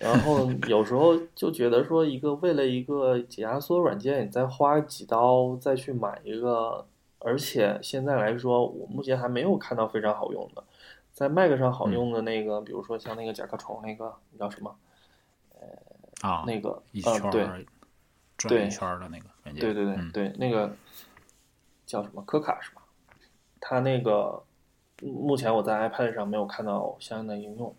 [0.00, 6.86] 然后 有时候就觉得说，一个为了一个解压缩软件，你再花几刀再去买一个，
[7.18, 10.64] 而且现在来说，我目前还没有看到非常好用的，
[11.12, 14.76] 在 Mac 上好用的那个，比如说像那个甲壳虫那个，你叫什么？
[16.20, 17.46] 啊，那个一呃对
[18.48, 20.74] 转对一圈儿的那个软件，对对对嗯对，那个
[21.86, 22.82] 叫什么科卡是吧？
[23.60, 24.42] 它那个
[25.02, 27.74] 目前我在 iPad 上没有看到相应的应用，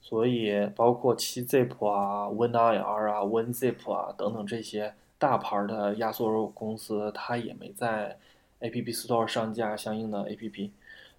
[0.00, 8.18] 所以包括 7zip 啊、WinRAR 啊、WinZip 啊等等这些大牌的压缩公司，它也没在
[8.60, 10.70] App Store 上架相应的 APP，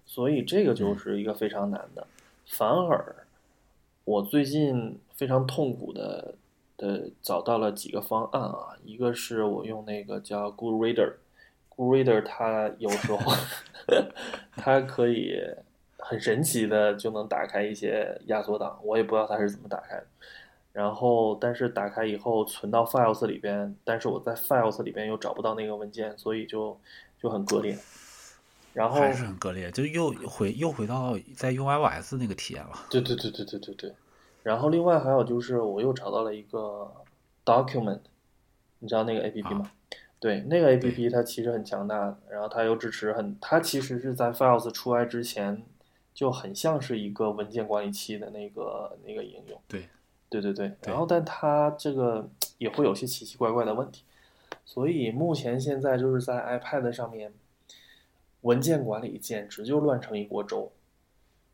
[0.06, 2.06] 所以这个就是一个非常难的。
[2.46, 3.26] 反而
[4.04, 6.34] 我最近非常痛苦的
[6.80, 13.18] 的找到了几个方案啊，一个是我用那个叫 Good Reader，Good Reader 它有时候
[14.56, 15.38] 它可以
[15.98, 20.06] 很神奇的就能打开一些压缩档，我也不知道它是怎么打开的。
[20.72, 26.78] 然后，但是打开以后存到 Files 里边，但是我在 Files 里边又找不到那个文件，所以就
[27.20, 27.76] 就很割裂。
[28.72, 32.86] 然后还是很割裂，就又回又回到在 U I O S 那个体验了。
[32.88, 33.92] 对对对对对对对。
[34.42, 36.92] 然后另外还有就是，我又找到了一个
[37.44, 38.00] Document，
[38.78, 39.70] 你知道那个 A P P 吗？
[40.18, 45.62] 对，那个 A P P 它其实很强大，然后它又支持很，它其实是在 Files 出来之前
[46.12, 49.58] 就很像是一个文件管理器的那个那个应用。
[49.66, 49.88] 对，
[50.28, 50.72] 对对对。
[50.82, 52.28] 然后，但它这个
[52.58, 54.04] 也会有些奇奇怪怪的问题，
[54.66, 57.32] 所以目前现在就是在 iPad 上面，
[58.42, 60.70] 文件管理简直就乱成一锅粥，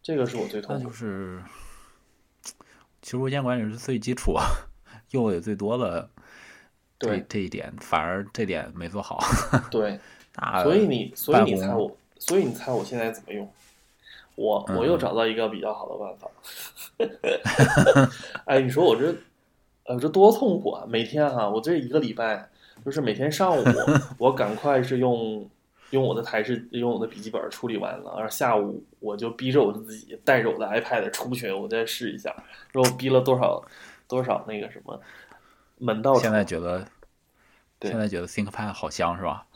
[0.02, 0.88] 这个是我最痛苦的。
[0.88, 1.42] 就是，
[3.06, 4.44] 其实文件管理是最基础啊，
[5.12, 6.10] 用的也最多的
[6.98, 9.20] 这对这一点，反而这点没做好。
[9.70, 10.00] 对，
[10.34, 13.48] 那所以你，所以你猜我，所以你猜我现在怎么用？
[14.34, 18.10] 我我又嗯找到一个比较好的办法。
[18.44, 19.14] 哎，你说我这，
[19.84, 20.84] 呃，这多痛苦啊！
[20.88, 22.48] 每天哈、我这一个礼拜，
[22.84, 23.64] 就是每天上午，
[24.18, 25.48] 我赶快是用
[25.90, 32.34] 用我的台式，用我的笔记本处理完了，然后下午我就逼着我自己带着我的 iPad 出去，我再试一下，
[32.72, 33.62] 然后逼了多少
[34.08, 35.00] 多少那个什么
[35.78, 36.86] 门道现在觉得，
[37.78, 39.46] 对现在觉得 ThinkPad 好香是吧？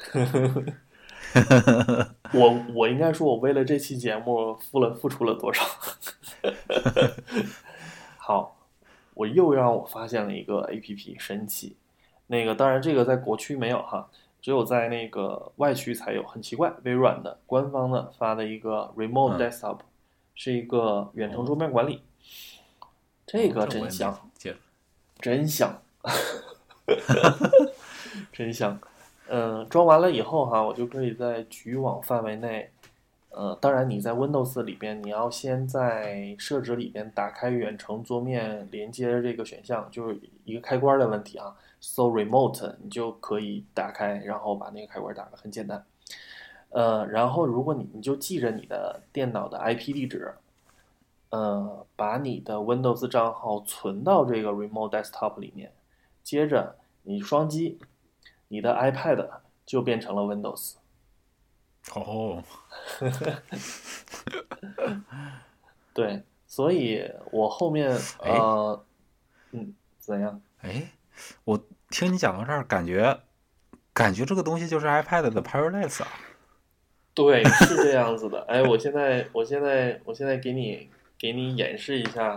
[2.33, 5.65] 我我应该说，我为了这期节目付了付出了多少？
[8.17, 8.57] 好，
[9.15, 11.77] 我又让我发现了一个 A P P，神奇。
[12.27, 14.09] 那个当然这个在国区没有哈，
[14.41, 19.79] 只有在那个外区才有，很奇怪，微软的官方的发的一个 Remote 嗯 Desktop，、
[20.35, 22.03] 是一个远程桌面管理。
[23.27, 24.57] 这个真香，接
[25.21, 25.83] 真香，
[28.33, 28.79] 真香。
[29.33, 32.69] 嗯，装完了以后哈，我就可以在局域网范围内，
[33.29, 41.55] 呃，当然你在 Windows 里边，你要先在设置里边打开远程桌面连接这个选项，就是一个开关的问题啊。
[41.81, 45.85] So Remote 你就可以打开，然后把那个开关打开，很简单。
[46.69, 50.35] 呃，然后如果你你就记着你的电脑的 IP 地址，
[51.31, 55.73] 呃，把你的 Windows 账号存到这个 Remote Desktop 里面，
[56.23, 57.79] 接着你双击，
[58.49, 59.29] 你的 iPad
[59.65, 60.75] 就变成了 Windows。
[61.95, 62.45] 哦，
[65.95, 68.85] 对，所以我后面哎呃，
[69.53, 70.41] 嗯，怎样？
[70.61, 70.93] 哎，
[71.45, 71.61] 我
[71.91, 73.21] 听你讲到这儿，感觉
[73.93, 76.09] 感觉这个东西就是 iPad 的 Parallels 啊。
[77.13, 78.41] 对，是这样子的。
[78.43, 82.37] 哎，我现在，我现在，我现在给你给你演示一下，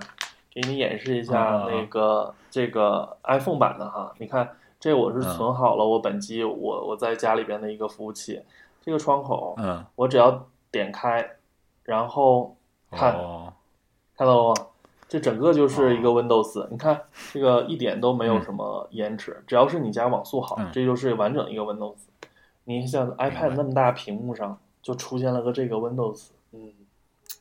[0.51, 4.13] 给你演示一下啊那个这个 iPhone 版的哈。
[4.17, 8.41] 你看，这我是嗯存好了我本机我我在家里边的一个服务器，
[8.81, 11.37] 这个窗口嗯，我只要点开，
[11.83, 12.57] 然后
[12.91, 13.53] 看哦，
[14.17, 14.67] 看到了吗？
[15.13, 16.99] 这整个就是一个 Windows，、你看
[17.31, 21.97] 这个一点都没有嗯什么延迟，只要是你家网速好，嗯这就是完整一个 Windows。
[22.63, 26.73] 你像 iPad 那么大屏幕上就出现了个这个 Windows，嗯，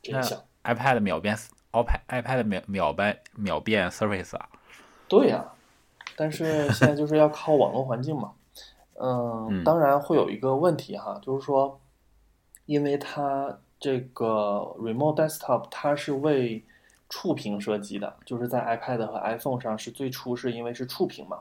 [0.03, 0.39] 真那香。
[0.63, 1.35] iPad 秒变
[1.71, 4.47] iPad iPad 秒秒变秒变 Surface 啊。
[5.07, 5.43] 对呀、
[6.15, 8.33] 但是现在就是要靠网络环境嘛。
[8.99, 11.79] 嗯，嗯当然会有一个问题哈，就是说，
[12.67, 16.63] 因为它这个 Remote Desktop 它是为
[17.13, 21.37] 触屏设计的，就是在 iPad 和 iPhone 上是最初是因为是触屏嘛，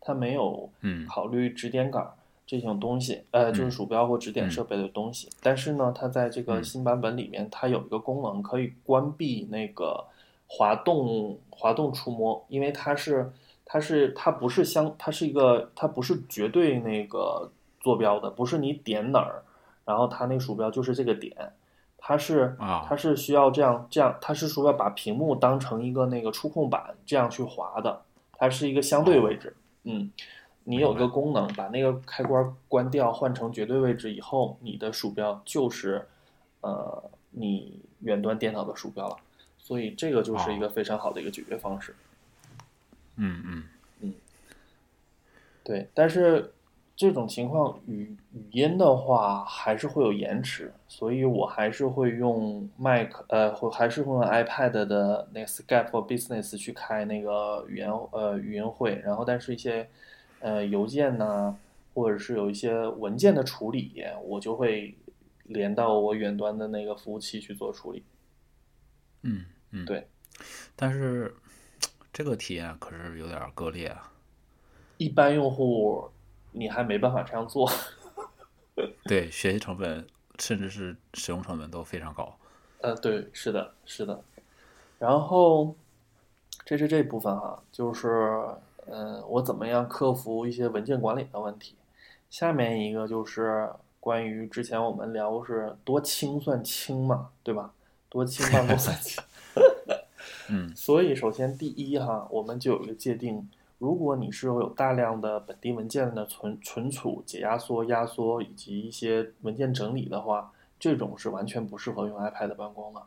[0.00, 2.12] 它没有嗯考虑指点杆儿
[2.46, 5.28] 这种东西，呃，就是鼠标或指点设备的东西。
[5.42, 10.04] 但是呢，它在这个嗯新版本里面，它有一个功能可以关闭那个
[10.46, 13.32] 滑动滑动触摸，因为它是
[13.64, 17.50] 它是它不是相它是一个它不是绝对那个
[17.80, 19.42] 坐标的，不是你点哪儿，
[19.84, 21.34] 然后它那鼠标就是这个点。
[21.98, 29.56] 它是啊它是需要这样这样，它是说要把屏幕当成一个那个触控板这样去滑的，它是一个相对位置。
[29.84, 30.10] 嗯，
[30.64, 36.06] 你有明白个功能，把那个开关关掉，换成绝对位置以后，你的鼠标就是
[36.60, 39.16] 呃你远端电脑的鼠标了。
[39.58, 41.96] 所以这个就是一个非常好的一个解决方式。
[43.16, 43.64] 嗯嗯
[44.00, 44.14] 嗯
[45.64, 46.52] 对，但是
[46.96, 59.86] 这种情况语语音的话还是会有延迟，所以我还是会用 Mac，呃，会还是会用 iPad 的那个 Skype for Business 去开那个语言呃语音会，然后但是一些
[60.40, 61.54] 呃邮件呐，
[61.92, 64.96] 或者是有一些文件的处理，我就会
[65.42, 68.02] 连到我远端的那个服务器去做处理。
[69.20, 70.08] 嗯嗯，对。
[70.74, 71.36] 但是
[72.10, 74.12] 这个体验可是有点割裂啊。
[74.96, 76.10] 一般用户
[76.56, 77.70] 你还没办法这样做。
[79.04, 80.06] 对，学习成本
[80.38, 82.36] 甚至是使用成本都非常高。
[82.80, 84.22] 呃，对，是的，是的。
[84.98, 85.74] 然后，
[86.64, 88.40] 这是这部分哈，就是，
[88.86, 91.74] 嗯、我怎么样克服一些文件管理的问题。
[92.30, 97.72] 下面一个就是关于之前我们聊是多轻算轻嘛，对吧？
[98.08, 99.22] 多轻办公算 轻。
[100.48, 103.48] 嗯 所以，首先第一哈，我们就有一个界定，
[103.78, 113.02] 如果你是有大量的本地文件的存存储、解压缩、压缩以及一些文件整理的话，这种是完全不适合用 iPad 办公的。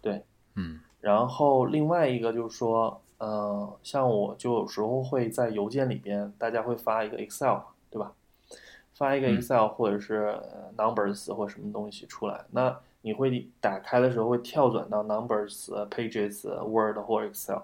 [0.00, 7.58] 对，嗯然后另外一个就是说，呃，像我就有时候会在邮件里边，大家会发一个 Excel，
[7.90, 8.12] 对吧？
[8.94, 17.62] 发一个嗯 Excel 或者是呃 Numbers 或什么东西出来，那你会打开的时候会跳转到 Numbers、呃 Pages、呃 Word 或 Excel，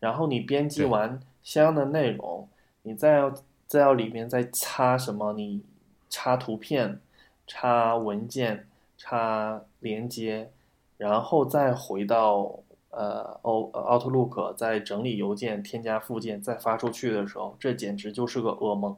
[0.00, 2.48] 然后你编辑完相应的内容，
[2.82, 3.34] 你再要
[3.66, 5.32] 再要里面再插什么？
[5.32, 5.62] 你
[6.08, 7.00] 插图片、
[7.46, 10.52] 插文件、插连接，
[10.96, 18.96] 然后再回到呃 O Outlook，再整理邮件、添加附件，再发出去的时候，这简直就是个噩梦。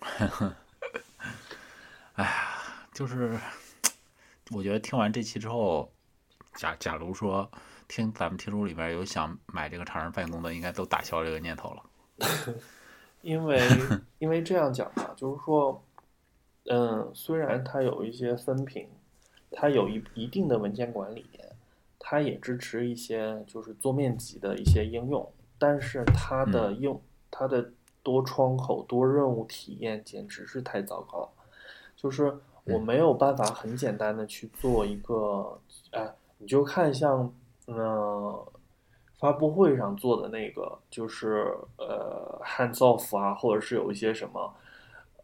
[2.92, 3.38] 就是
[4.52, 5.90] 我觉得听完这期之后，
[6.56, 7.50] 假假如说
[7.94, 11.82] 听咱们听众里边有想买这个长人办公的，应该都打消这个念头了。
[13.20, 13.60] 因为
[14.18, 15.84] 因为这样讲吧，就是说，
[16.64, 18.88] 嗯，虽然它有一些分屏，
[19.50, 21.26] 它有一一定的文件管理，
[21.98, 26.98] 它也支持一些就是桌面级的一些应用，但是它的用、
[27.30, 27.72] 它的
[28.02, 31.28] 多窗口多任务体验简直是太糟糕了，
[31.94, 32.34] 就是
[32.64, 37.30] 我没有办法很简单的去做一个，哎，你就看像，
[37.76, 38.52] 呃，
[39.18, 44.54] 发布会上做的那个，就是呃 hands off 啊，或者是有一些什么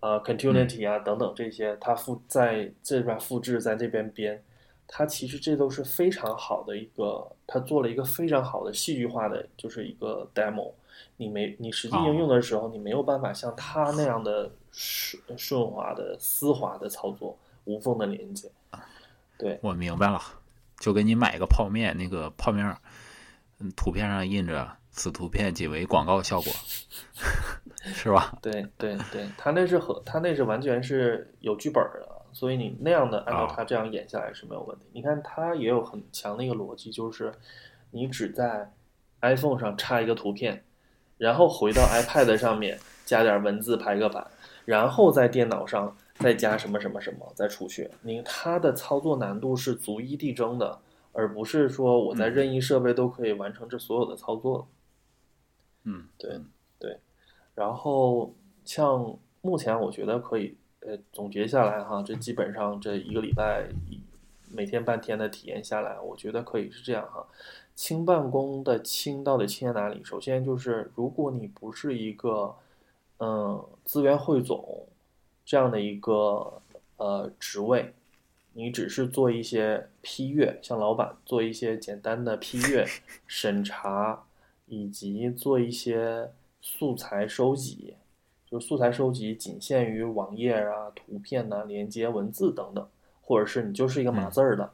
[0.01, 4.42] 呃 continuity 啊等等这些，它复在这边复制，在这边编，
[4.86, 10.72] 它其实这都是非常好的一个，它做了一个非常好的戏剧化的，就是一个 demo。
[11.16, 18.51] 你没你实际应用的时候，你没有办法像它那样的顺顺滑的丝滑的操作，无缝的连接。
[19.36, 20.20] 对，我明白了，
[20.79, 22.76] 就给你买个泡面，那个泡面，
[23.59, 26.53] 嗯，图片上印着“此图片仅为广告效果”，
[27.83, 28.39] 是吧？
[28.41, 34.85] 对对对，他那是和他那是完全是有剧本儿的，所以你那样的按照啊他这样演下来是没有问题。
[34.93, 37.33] 你看他也有很强的一个逻辑，就是
[37.91, 38.72] 你只在
[39.20, 40.64] iPhone 上插一个图片，
[41.16, 44.24] 然后回到 iPad 上面加点文字排个版，
[44.64, 47.91] 然后在电脑上再加什么什么什么再出去。
[48.03, 50.81] 你它的操作难度是逐一递增的，
[51.12, 54.69] 而不是说我在嗯任意设备都可以完成这所有的操作。
[55.85, 56.41] 嗯，对
[56.79, 56.99] 对，
[57.55, 64.01] 然后像目前我觉得可以，呃，总结下来哈，这基本上这一个礼拜一
[64.51, 67.27] 每天半天的体验下来，我觉得可以是这样哈。
[67.75, 70.03] 轻办公的轻到底轻在哪里？
[70.03, 72.55] 首先就是，如果你不是一个
[73.19, 74.87] 嗯资源汇总
[75.49, 76.61] 这样的一个
[76.99, 77.94] 呃职位，
[78.53, 82.86] 你只是做一些批阅，像老板做一些简单的批阅、
[83.26, 84.26] 审查，
[84.66, 86.30] 以及做一些
[86.61, 87.94] 素材收集，
[88.44, 92.86] 就是素材收集仅限于网页啊、图片呐、连接、文字等等，
[93.22, 94.70] 或者是你就是一个码字儿的，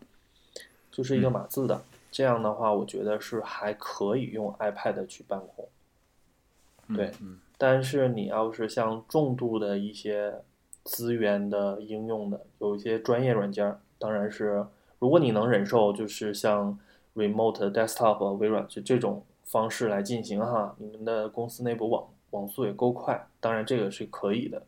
[0.90, 1.80] 就是一个码字的。
[2.10, 5.68] 这样的话，我觉得是还可以用 iPad 去办公。
[6.96, 7.38] 对嗯。
[7.56, 10.34] 但是你要是像重度的一些
[10.84, 14.66] 资源的应用的，有一些专业软件，当然是
[14.98, 16.78] 如果你能忍受，就是像
[17.14, 24.62] Remote Desktop、微软这这种方式来进行哈，你们的公司内部网网速也够快，当然这个是可以的。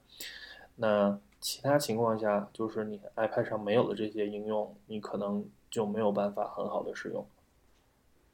[0.76, 7.26] 那其他情况下，就是你 iPad 上没有的这些应用，你可能就没有办法很好的使用。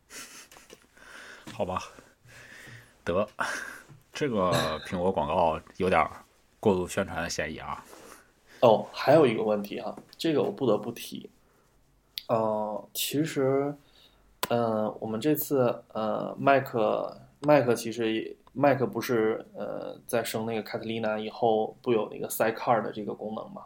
[1.52, 1.80] 好吧，
[3.04, 3.28] 得，
[4.12, 4.50] 这个
[4.86, 6.06] 苹果广告有点
[6.62, 7.84] 过度宣传的嫌疑啊。
[8.60, 11.28] 哦，还有一个问题哈，这个我不得不提。
[12.28, 13.74] 呃，其实，
[14.48, 16.72] 呃，我们这次呃，Mac
[17.40, 23.64] Mac 其实也 Mac 不是呃在升那个 Catalina 以后不有那个 Sidecar 的这个功能嘛？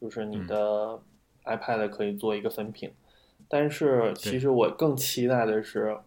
[0.00, 0.98] 就是你的
[1.44, 2.90] iPad 可以做一个分屏，
[3.46, 5.98] 但是其实我更期待的是，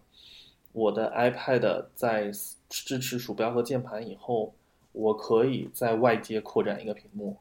[0.72, 2.32] 我的 iPad 在
[2.68, 4.52] 支持鼠标和键盘以后，
[4.92, 7.38] 我可以在外接扩展一个屏幕。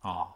[0.00, 0.28] 啊，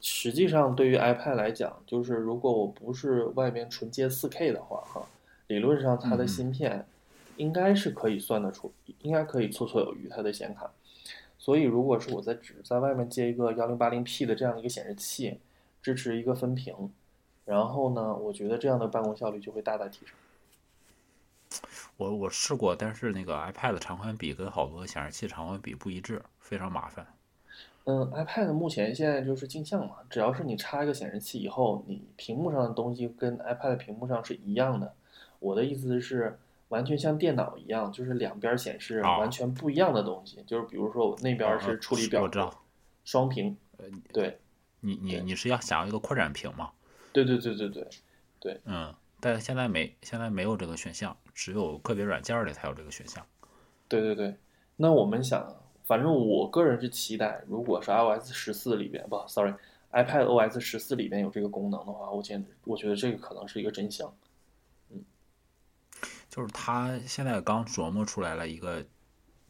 [0.00, 5.06] 实际上，对于 iPad 来讲，就是如果我不是外边纯接 4K 的话，哈，
[5.48, 6.86] 理论上它的嗯芯片
[7.36, 10.72] 应该是可以算得出，应该可以绰绰有余它的显卡。
[11.38, 15.40] 所以，如果是我在只在外面接一个 1080P 的这样一个显示器，
[15.82, 16.92] 支持一个分屏，
[17.44, 20.14] 然后呢，我觉得这样的办公效率就会大大提升。
[22.02, 27.06] 我我试过，但是那个 iPad 长宽比跟好多显示器长宽比不一致，非常麻烦。
[27.84, 34.94] 嗯，iPad 目前现在就是镜像嘛，只要是你插一个显示器以后，你屏幕上的东西跟 iPad 屏幕上是一样的。
[35.38, 36.38] 我的意思是，
[36.68, 40.42] 完全像电脑一样，就是两边显示啊完全不一样的东西。
[40.46, 42.62] 就是比如说我那边是处理表我知道，
[43.04, 44.38] 双屏，呃对
[44.80, 46.70] 你你你是要想要一个扩展屏吗？
[47.12, 47.88] 对对对对
[48.38, 53.24] 对，嗯，但现在没现在没有这个选项，只有个别软件里才有这个选项。
[53.88, 54.34] 对对对。
[54.76, 55.54] 那我们想，
[55.84, 64.12] 反正我个人是期待，如果是 iOS 十四里边，不，sorry，iPad OS 十四里边有这个功能的话，我简直我觉得这个可能是一个真相。
[64.90, 65.04] 嗯。
[66.28, 68.84] 就是它现在刚琢磨出来了一个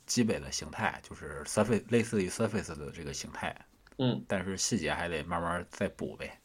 [0.05, 3.57] 基本的形态，就是 Surface 类似于 Surface 的这个形态，
[3.99, 4.25] 嗯。
[4.27, 6.39] 但是细节还得慢慢再补呗。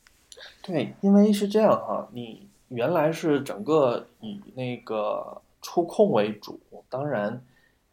[0.61, 6.59] 对，因为是这样哈，你原来是整个以那个触控为主，
[6.89, 7.41] 当然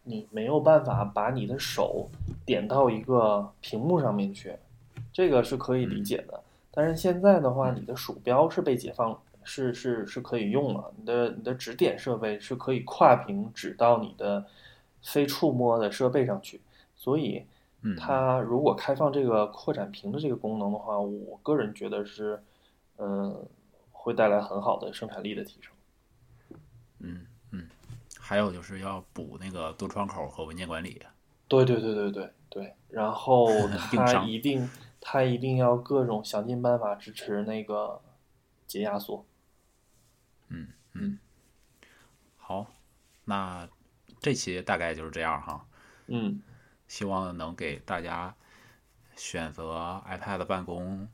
[0.03, 2.09] 你没有办法把你的手
[2.45, 4.55] 点到一个屏幕上面去，
[5.13, 6.41] 这个是可以理解的。
[6.71, 14.45] 但是现在的话，你的鼠标是被解放，是是是可以用了，你的你的指点设备是可以跨屏指到你的
[15.03, 16.61] 非触摸的设备上去，
[16.97, 17.45] 所以。
[17.87, 22.43] 嗯，它如果开放这个扩展屏的这个功能的话，我个人觉得是，
[22.97, 23.37] 嗯，
[24.05, 25.73] 会带来很好的生产力的提升。
[26.99, 27.71] 嗯嗯，
[28.21, 31.01] 还有就是要补那个多窗口和文件管理。
[31.49, 34.69] 对对对对对对，然后它一定
[35.01, 38.03] 它一定要各种想尽办法支持那个
[38.67, 39.25] 解压缩。
[40.49, 41.19] 嗯嗯，
[42.37, 42.67] 好，
[43.25, 43.67] 那
[44.21, 45.67] 这期大概就是这样哈。
[46.09, 46.43] 嗯，
[46.87, 48.35] 希望能给大家
[49.17, 51.09] 选择 iPad 办公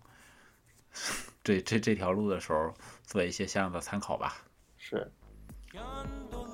[1.43, 2.73] 这这这条路的时候
[3.05, 4.37] 做一些相应的参考吧。
[4.77, 5.11] 是，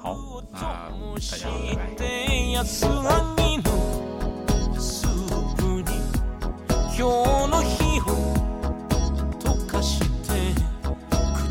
[0.01, 0.17] 好，
[0.51, 1.95] 那大家拜拜。
[1.95, 3.63] て安らぎの
[4.79, 5.09] スー
[5.55, 5.89] プに
[6.97, 8.03] 今日の日を
[9.39, 10.53] 溶かして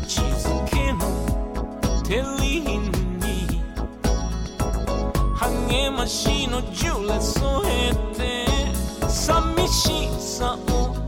[0.05, 0.99] 口づけの
[2.03, 2.91] テリーヌ
[3.25, 3.61] に
[5.35, 8.45] 励ましのジュレ添えて
[9.07, 11.04] 寂しさを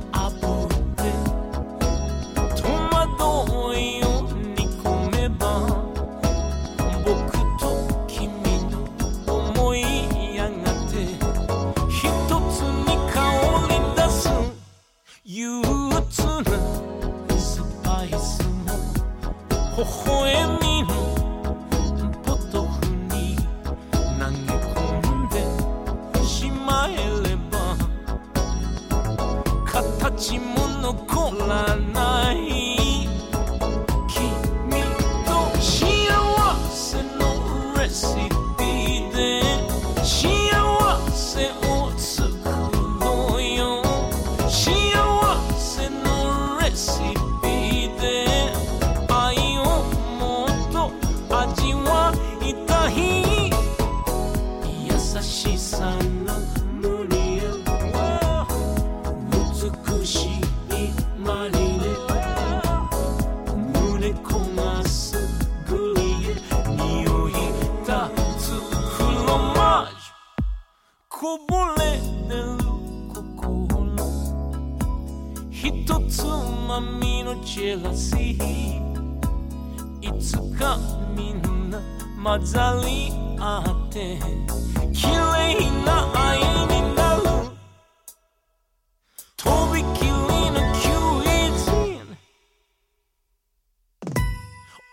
[19.79, 20.98] 微笑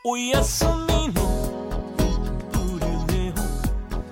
[0.07, 1.67] おやすみの
[2.51, 3.33] ブルネ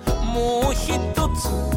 [0.09, 1.72] をもうひとつ